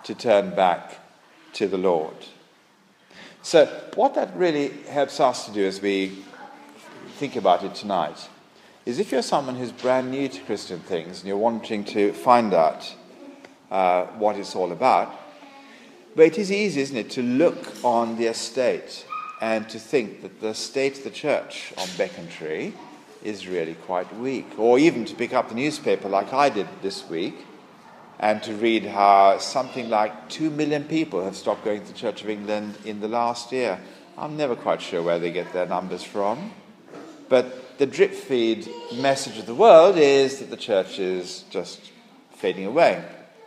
to 0.05 0.15
turn 0.15 0.55
back 0.55 0.99
to 1.55 1.67
the 1.67 1.79
Lord. 1.79 2.15
So, 3.43 3.67
what 3.97 4.15
that 4.15 4.35
really 4.37 4.69
helps 4.89 5.19
us 5.19 5.47
to 5.47 5.53
do 5.53 5.67
as 5.67 5.83
we 5.83 6.23
think 7.17 7.35
about 7.35 7.65
it 7.65 7.75
tonight 7.75 8.29
is 8.87 8.99
if 8.99 9.11
you're 9.11 9.23
someone 9.23 9.57
who's 9.57 9.73
brand 9.73 10.11
new 10.11 10.29
to 10.29 10.41
Christian 10.43 10.81
things 10.81 11.21
and 11.21 11.29
you're 11.29 11.37
wanting 11.37 11.85
to 11.87 12.13
find 12.13 12.55
out 12.55 12.95
uh, 13.71 14.05
what 14.19 14.37
it's 14.37 14.55
all 14.55 14.71
about, 14.71 15.13
but 16.15 16.27
it 16.27 16.39
is 16.39 16.53
easy, 16.53 16.81
isn't 16.81 16.97
it, 16.97 17.11
to 17.11 17.23
look 17.23 17.73
on 17.85 18.17
the 18.17 18.27
estate 18.27 19.07
and 19.41 19.69
to 19.69 19.79
think 19.79 20.23
that 20.23 20.41
the 20.41 20.55
state 20.55 20.99
of 20.99 21.05
the 21.05 21.11
church 21.11 21.73
on 21.79 21.87
Becontree 21.89 22.73
is 23.25 23.49
really 23.49 23.75
quite 23.75 24.15
weak. 24.17 24.47
Or 24.59 24.79
even 24.79 25.05
to 25.07 25.15
pick 25.15 25.33
up 25.33 25.49
the 25.49 25.55
newspaper 25.55 26.09
like 26.09 26.33
I 26.33 26.49
did 26.49 26.69
this 26.83 27.09
week 27.09 27.35
and 28.19 28.43
to 28.45 28.55
read 28.55 28.85
how 28.85 29.39
something 29.39 29.89
like 29.89 30.29
two 30.29 30.51
million 30.51 30.85
people 30.85 31.25
have 31.25 31.37
stopped 31.37 31.65
going 31.65 31.81
to 31.81 31.93
the 31.93 31.99
Church 31.99 32.23
of 32.23 32.31
England 32.31 32.77
in 32.85 33.01
the 33.01 33.09
last 33.09 33.51
year. 33.51 33.81
I'm 34.17 34.37
never 34.37 34.55
quite 34.55 34.81
sure 34.81 35.03
where 35.03 35.19
they 35.19 35.33
get 35.33 35.53
their 35.53 35.67
numbers 35.67 36.05
from. 36.05 36.53
But 37.29 37.79
the 37.79 37.87
drip 37.87 38.13
feed 38.13 38.69
message 38.95 39.39
of 39.39 39.47
the 39.47 39.55
world 39.55 39.97
is 39.97 40.39
that 40.39 40.51
the 40.51 40.57
church 40.57 40.99
is 40.99 41.45
just 41.51 41.81
fading 42.31 42.67
away, 42.67 43.03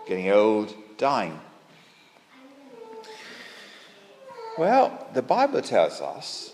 getting 0.07 0.31
old, 0.31 0.73
dying. 0.97 1.39
Well, 4.57 5.07
the 5.13 5.21
Bible 5.21 5.61
tells 5.61 5.99
us 5.99 6.53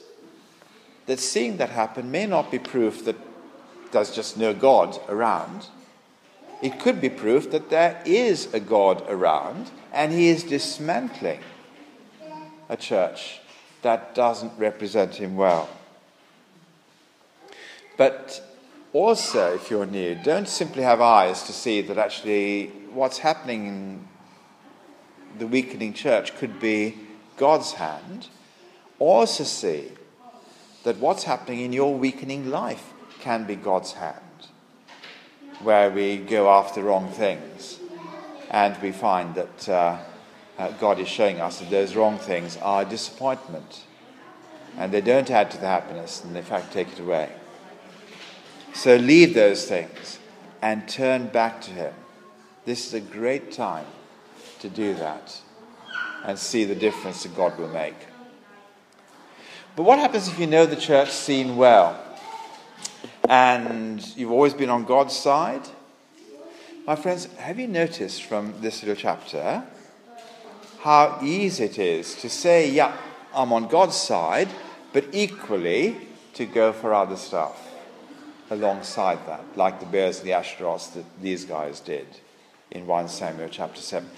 that 1.06 1.20
seeing 1.20 1.58
that 1.58 1.70
happen 1.70 2.10
may 2.10 2.26
not 2.26 2.50
be 2.50 2.58
proof 2.58 3.06
that 3.06 3.16
there's 3.92 4.12
just 4.12 4.38
no 4.38 4.54
God 4.54 5.00
around. 5.08 5.68
It 6.62 6.80
could 6.80 7.00
be 7.00 7.10
proof 7.10 7.52
that 7.52 7.70
there 7.70 8.02
is 8.06 8.52
a 8.54 8.60
God 8.60 9.04
around 9.08 9.70
and 9.94 10.12
he 10.12 10.30
is 10.30 10.44
dismantling 10.44 11.42
a 12.70 12.78
church 12.78 13.40
that 13.82 14.16
doesn't 14.16 14.54
represent 14.58 15.16
him 15.16 15.36
well. 15.36 15.70
But 17.98 18.42
also, 18.94 19.54
if 19.54 19.70
you're 19.70 19.86
new, 19.86 20.16
don't 20.16 20.48
simply 20.48 20.84
have 20.84 21.02
eyes 21.02 21.44
to 21.44 21.54
see 21.54 21.82
that 21.82 21.98
actually 21.98 22.68
what's 22.94 23.20
happening 23.20 23.68
in 23.68 24.08
the 25.38 25.48
weakening 25.48 25.94
church 25.94 26.36
could 26.38 26.60
be 26.60 26.96
God's 27.42 27.72
hand. 27.72 28.28
Also, 29.00 29.44
see 29.44 29.92
that 30.84 30.98
what's 30.98 31.24
happening 31.24 31.62
in 31.62 31.74
your 31.74 31.92
weakening 31.92 32.52
life 32.52 32.94
can 33.20 33.46
be 33.46 33.56
God's 33.56 33.94
hand, 33.94 34.46
where 35.64 35.90
we 35.90 36.18
go 36.18 36.52
after 36.52 36.84
wrong 36.84 37.10
things 37.10 37.80
and 38.52 38.80
we 38.80 38.92
find 38.92 39.34
that 39.34 39.70
uh, 39.70 39.98
uh, 40.60 40.70
God 40.74 41.00
is 41.00 41.08
showing 41.08 41.42
us 41.42 41.58
that 41.58 41.72
those 41.72 41.96
wrong 41.96 42.20
things 42.20 42.58
are 42.58 42.86
disappointment 42.86 43.86
and 44.78 44.92
they 44.92 45.02
don't 45.02 45.32
add 45.32 45.50
to 45.50 45.58
the 45.58 45.66
happiness 45.66 46.24
and, 46.24 46.38
in 46.38 46.44
fact, 46.44 46.72
take 46.72 46.92
it 46.92 47.00
away. 47.00 47.32
So 48.76 48.98
leave 48.98 49.34
those 49.34 49.66
things 49.66 50.20
and 50.62 50.88
turn 50.88 51.26
back 51.26 51.60
to 51.62 51.72
Him. 51.72 51.94
This 52.66 52.86
is 52.86 52.94
a 52.94 53.02
great 53.02 53.52
time 53.52 53.88
to 54.60 54.70
do 54.70 54.94
that 54.94 55.42
and 56.26 56.38
see 56.38 56.66
the 56.66 56.76
difference 56.76 57.24
that 57.24 57.36
God 57.36 57.58
will 57.58 57.70
make. 57.70 57.96
But 59.76 59.84
what 59.84 60.00
happens 60.00 60.28
if 60.28 60.38
you 60.38 60.48
know 60.48 60.66
the 60.66 60.76
church 60.76 61.10
scene 61.12 61.56
well 61.56 61.98
and 63.30 64.06
you've 64.18 64.32
always 64.32 64.54
been 64.54 64.70
on 64.70 64.86
God's 64.86 65.16
side? 65.16 65.62
My 66.86 66.96
friends, 66.96 67.26
have 67.36 67.60
you 67.60 67.68
noticed 67.68 68.24
from 68.24 68.56
this 68.60 68.82
little 68.84 68.96
chapter 68.96 69.64
how 70.80 71.20
easy 71.22 71.66
it 71.66 71.80
is 71.80 72.16
to 72.16 72.30
say, 72.30 72.70
yeah, 72.70 72.98
I'm 73.34 73.54
on 73.54 73.68
God's 73.68 73.96
side, 73.96 74.50
but 74.92 75.06
equally 75.14 75.96
to 76.34 76.46
go 76.46 76.74
for 76.74 76.94
other 76.94 77.16
stuff 77.16 77.70
alongside 78.50 79.26
that, 79.28 79.44
like 79.56 79.80
the 79.80 79.86
Baals 79.86 80.20
and 80.20 80.28
the 80.28 80.34
Ashtaroths 80.34 80.94
that 80.94 81.06
these 81.22 81.46
guys 81.46 81.80
did 81.80 82.08
in 82.72 82.88
1 82.88 83.08
Samuel 83.08 83.48
chapter 83.50 83.82
7. 83.82 84.10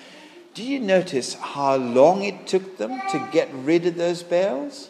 Do 0.53 0.63
you 0.63 0.79
notice 0.79 1.33
how 1.33 1.75
long 1.75 2.23
it 2.23 2.45
took 2.45 2.77
them 2.77 3.01
to 3.09 3.27
get 3.31 3.49
rid 3.51 3.87
of 3.87 3.95
those 3.95 4.21
Baals? 4.21 4.89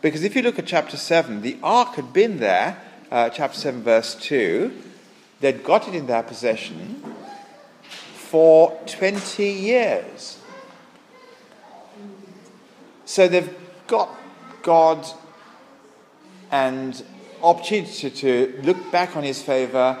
Because 0.00 0.22
if 0.22 0.36
you 0.36 0.42
look 0.42 0.58
at 0.58 0.66
chapter 0.66 0.96
7, 0.96 1.42
the 1.42 1.58
ark 1.64 1.96
had 1.96 2.12
been 2.12 2.38
there, 2.38 2.80
uh, 3.10 3.28
chapter 3.30 3.58
7, 3.58 3.82
verse 3.82 4.14
2, 4.14 4.72
they'd 5.40 5.64
got 5.64 5.88
it 5.88 5.94
in 5.94 6.06
their 6.06 6.22
possession 6.22 7.02
for 8.14 8.78
20 8.86 9.44
years. 9.44 10.38
So 13.04 13.26
they've 13.26 13.52
got 13.88 14.10
God 14.62 15.06
and 16.52 17.02
opportunity 17.42 18.10
to 18.10 18.60
look 18.62 18.92
back 18.92 19.16
on 19.16 19.24
his 19.24 19.42
favor 19.42 19.98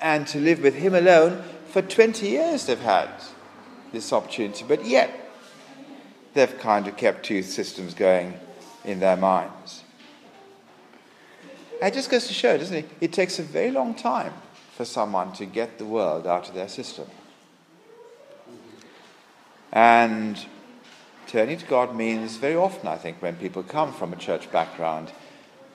and 0.00 0.26
to 0.28 0.40
live 0.40 0.62
with 0.62 0.74
him 0.74 0.94
alone. 0.94 1.44
For 1.72 1.80
20 1.80 2.28
years 2.28 2.66
they've 2.66 2.78
had 2.78 3.08
this 3.92 4.12
opportunity, 4.12 4.62
but 4.68 4.84
yet 4.84 5.10
they've 6.34 6.58
kind 6.58 6.86
of 6.86 6.98
kept 6.98 7.24
two 7.24 7.42
systems 7.42 7.94
going 7.94 8.34
in 8.84 9.00
their 9.00 9.16
minds. 9.16 9.82
It 11.80 11.94
just 11.94 12.10
goes 12.10 12.28
to 12.28 12.34
show, 12.34 12.58
doesn't 12.58 12.76
it? 12.76 12.90
It 13.00 13.14
takes 13.14 13.38
a 13.38 13.42
very 13.42 13.70
long 13.70 13.94
time 13.94 14.34
for 14.76 14.84
someone 14.84 15.32
to 15.32 15.46
get 15.46 15.78
the 15.78 15.86
world 15.86 16.26
out 16.26 16.46
of 16.46 16.54
their 16.54 16.68
system. 16.68 17.06
And 19.72 20.44
turning 21.26 21.56
to 21.56 21.64
God 21.64 21.96
means 21.96 22.36
very 22.36 22.54
often, 22.54 22.86
I 22.86 22.96
think, 22.96 23.22
when 23.22 23.36
people 23.36 23.62
come 23.62 23.94
from 23.94 24.12
a 24.12 24.16
church 24.16 24.52
background, 24.52 25.10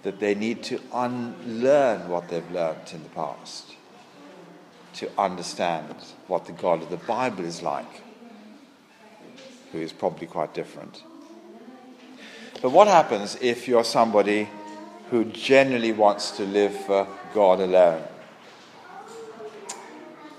that 0.04 0.20
they 0.20 0.36
need 0.36 0.62
to 0.66 0.80
unlearn 0.94 2.08
what 2.08 2.30
they've 2.30 2.52
learnt 2.52 2.94
in 2.94 3.02
the 3.02 3.10
past, 3.10 3.77
to 4.98 5.10
understand 5.18 5.96
what 6.28 6.46
the 6.46 6.52
God 6.52 6.82
of 6.82 6.90
the 6.90 6.98
Bible 6.98 7.46
is 7.46 7.62
like, 7.62 8.02
who 9.72 9.80
is 9.80 9.94
probably 9.94 10.28
quite 10.28 10.54
different. 10.54 11.04
But 12.62 12.72
what 12.72 12.88
happens 12.88 13.38
if 13.40 13.68
you're 13.68 13.84
somebody 13.84 14.50
who 15.12 15.26
genuinely 15.26 15.92
wants 15.92 16.32
to 16.32 16.44
live 16.44 16.76
for 16.86 17.08
God 17.34 17.60
alone? 17.60 18.04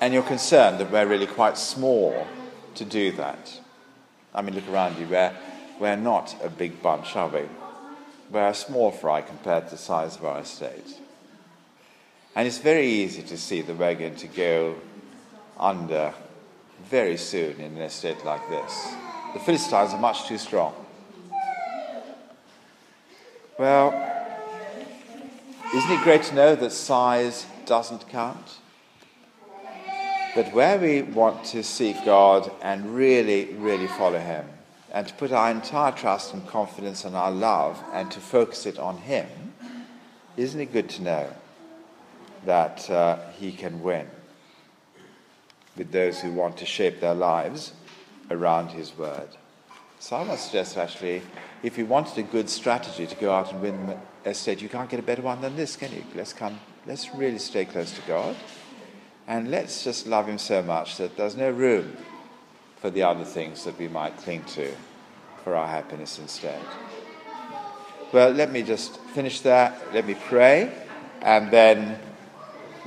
And 0.01 0.13
you're 0.13 0.23
concerned 0.25 0.79
that 0.81 0.91
we're 0.91 1.07
really 1.07 1.27
quite 1.27 1.57
small 1.57 2.27
to 2.75 2.85
do 2.85 3.13
that. 3.13 3.61
I 4.35 4.43
mean, 4.43 4.55
look 4.55 4.69
around 4.69 4.99
you. 4.99 5.07
We're, 5.07 5.35
we're 5.79 5.97
not 5.97 6.35
a 6.43 6.49
big 6.49 6.83
bunch, 6.83 7.15
are 7.17 7.29
we? 7.29 7.43
We're 8.31 8.49
a 8.49 8.55
small 8.55 8.91
fry 8.91 9.23
compared 9.23 9.67
to 9.67 9.71
the 9.73 9.79
size 9.79 10.17
of 10.17 10.25
our 10.25 10.41
estate. 10.41 10.99
And 12.39 12.47
it's 12.47 12.59
very 12.59 12.87
easy 12.87 13.23
to 13.23 13.37
see 13.37 13.63
we're 13.63 13.97
going 13.97 14.15
to 14.15 14.29
go 14.29 14.77
under 15.59 16.15
very 16.85 17.17
soon 17.17 17.59
in 17.59 17.77
an 17.77 17.83
estate 17.83 18.25
like 18.25 18.49
this. 18.49 18.95
The 19.35 19.41
Philistines 19.41 19.93
are 19.93 19.99
much 19.99 20.29
too 20.29 20.39
strong. 20.39 20.73
Well, 23.59 23.89
isn't 25.75 25.91
it 25.91 26.05
great 26.05 26.23
to 26.23 26.35
know 26.37 26.55
that 26.55 26.71
size 26.71 27.45
doesn't 27.67 28.09
count? 28.09 28.59
But 30.37 30.53
where 30.53 30.79
we 30.79 31.03
want 31.03 31.45
to 31.47 31.65
seek 31.65 31.97
God 32.05 32.53
and 32.63 32.95
really, 32.95 33.47
really 33.55 33.89
follow 33.89 34.21
Him, 34.21 34.47
and 34.93 35.09
to 35.09 35.15
put 35.15 35.33
our 35.33 35.51
entire 35.51 35.91
trust 35.91 36.35
and 36.35 36.47
confidence 36.47 37.05
and 37.05 37.17
our 37.17 37.33
love 37.33 37.83
and 37.93 38.13
to 38.13 38.21
focus 38.21 38.65
it 38.65 38.79
on 38.79 38.99
Him, 38.99 39.27
isn't 40.37 40.61
it 40.61 40.73
good 40.73 40.89
to 40.91 41.03
know 41.03 41.33
that 42.45 42.89
uh, 42.91 43.19
He 43.39 43.53
can 43.53 43.83
win 43.83 44.07
with 45.77 45.93
those 45.93 46.21
who 46.21 46.33
want 46.33 46.57
to 46.59 46.67
shape 46.67 47.01
their 47.01 47.15
lives 47.15 47.73
around 48.31 48.69
His 48.69 48.97
Word? 48.97 49.29
So 50.01 50.17
I 50.17 50.25
must 50.25 50.47
suggest 50.47 50.77
actually, 50.77 51.23
if 51.63 51.77
you 51.77 51.87
wanted 51.87 52.19
a 52.19 52.23
good 52.23 52.49
strategy 52.49 53.07
to 53.07 53.17
go 53.17 53.33
out 53.33 53.53
and 53.53 53.61
win 53.61 53.87
the 53.87 54.31
estate, 54.31 54.63
you 54.63 54.69
can't 54.69 54.89
get 54.89 55.01
a 55.01 55.03
better 55.03 55.23
one 55.23 55.41
than 55.41 55.57
this, 55.57 55.77
can 55.77 55.93
you? 55.93 56.05
Let's 56.15 56.33
come, 56.33 56.61
let's 56.87 57.13
really 57.15 57.39
stay 57.39 57.65
close 57.65 57.93
to 57.93 58.03
God, 58.03 58.37
and 59.27 59.51
let's 59.51 59.83
just 59.83 60.07
love 60.07 60.29
Him 60.29 60.39
so 60.39 60.63
much 60.63 60.97
that 60.99 61.17
there's 61.17 61.37
no 61.37 61.51
room 61.51 61.97
for 62.77 62.91
the 62.91 63.03
other 63.03 63.25
things 63.25 63.65
that 63.65 63.77
we 63.77 63.89
might 63.89 64.17
cling 64.19 64.45
to 64.45 64.73
for 65.43 65.57
our 65.57 65.67
happiness 65.67 66.19
instead. 66.19 66.61
Well, 68.13 68.31
let 68.31 68.53
me 68.53 68.63
just 68.63 68.97
finish 69.15 69.41
that. 69.41 69.83
Let 69.93 70.07
me 70.07 70.15
pray, 70.15 70.73
and 71.21 71.51
then 71.51 71.99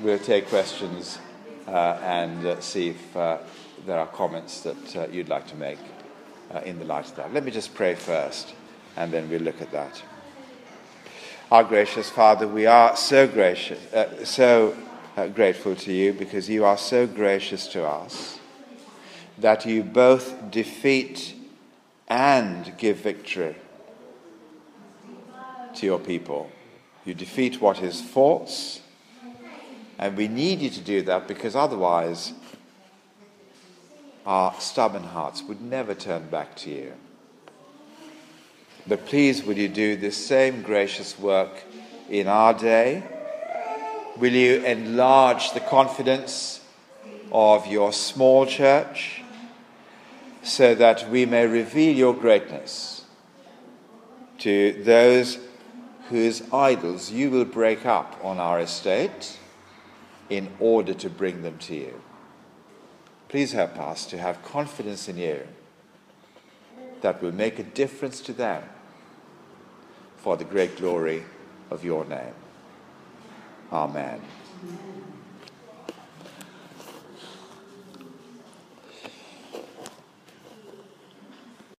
we'll 0.02 0.20
take 0.20 0.48
questions 0.48 1.20
uh, 1.68 2.00
and 2.04 2.46
uh, 2.46 2.60
see 2.60 2.90
if 2.90 3.18
uh, 3.18 3.38
there 3.86 4.00
are 4.00 4.08
comments 4.08 4.62
that 4.62 5.14
you'd 5.14 5.30
like 5.30 5.48
to 5.48 5.56
make 5.56 5.80
in 6.66 6.80
the 6.80 6.86
light 6.86 7.06
of 7.06 7.16
that. 7.16 7.34
Let 7.34 7.46
me 7.46 7.52
just 7.52 7.74
pray 7.74 7.96
first, 7.96 8.54
and 8.98 9.12
then 9.12 9.30
we'll 9.30 9.42
look 9.42 9.62
at 9.62 9.72
that. 9.72 10.04
Our 11.50 11.64
gracious 11.64 12.10
Father, 12.10 12.48
we 12.48 12.66
are 12.66 12.96
so 12.98 13.28
gracious, 13.28 13.80
so 14.30 14.76
grateful 15.34 15.76
to 15.76 15.94
you 15.94 16.14
because 16.14 16.50
you 16.50 16.66
are 16.66 16.78
so 16.78 17.08
gracious 17.08 17.68
to 17.68 17.88
us 17.88 18.40
that 19.38 19.66
you 19.66 19.84
both 19.84 20.52
defeat 20.52 21.36
and 22.08 22.78
give 22.78 22.98
victory 22.98 23.56
to 25.76 25.86
your 25.86 26.00
people. 26.00 26.52
You 27.06 27.14
defeat 27.14 27.62
what 27.62 27.82
is 27.82 28.02
false, 28.02 28.82
and 30.02 30.18
we 30.18 30.28
need 30.28 30.60
you 30.60 30.70
to 30.70 30.82
do 30.82 31.02
that 31.04 31.28
because 31.28 31.56
otherwise 31.56 32.34
our 34.26 34.54
stubborn 34.60 35.04
hearts 35.04 35.42
would 35.44 35.62
never 35.62 35.96
turn 35.96 36.28
back 36.30 36.56
to 36.58 36.70
you. 36.70 36.94
But 38.86 39.06
please, 39.06 39.44
will 39.44 39.58
you 39.58 39.70
do 39.70 39.96
this 39.96 40.18
same 40.18 40.62
gracious 40.64 41.18
work 41.18 41.64
in 42.10 42.28
our 42.28 42.54
day? 42.54 43.04
Will 44.18 44.34
you 44.34 44.66
enlarge 44.66 45.54
the 45.54 45.62
confidence 45.62 46.60
of 47.32 47.68
your 47.68 47.94
small 47.94 48.46
church? 48.46 49.22
so 50.44 50.74
that 50.76 51.10
we 51.10 51.26
may 51.26 51.46
reveal 51.46 51.96
your 51.96 52.14
greatness 52.14 53.06
to 54.40 54.74
those 54.84 55.38
whose 56.10 56.42
idols 56.52 57.12
you 57.12 57.30
will 57.30 57.46
break 57.46 57.86
up 57.86 58.20
on 58.24 58.40
our 58.40 58.60
estate 58.60 59.38
in 60.32 60.50
order 60.62 60.94
to 60.94 61.10
bring 61.10 61.44
them 61.44 61.58
to 61.58 61.76
you. 61.76 62.02
Please 63.28 63.52
help 63.52 63.78
us 63.78 64.06
to 64.06 64.18
have 64.18 64.42
confidence 64.44 65.10
in 65.10 65.18
you 65.18 65.46
that 67.02 67.22
will 67.22 67.34
make 67.34 67.60
a 67.60 67.64
difference 67.64 68.22
to 68.22 68.34
them 68.34 68.64
for 70.18 70.38
the 70.38 70.46
great 70.46 70.78
glory 70.78 71.26
of 71.70 71.84
your 71.84 72.06
name. 72.06 72.34
Amen. 73.74 74.22
Amen. 74.64 74.91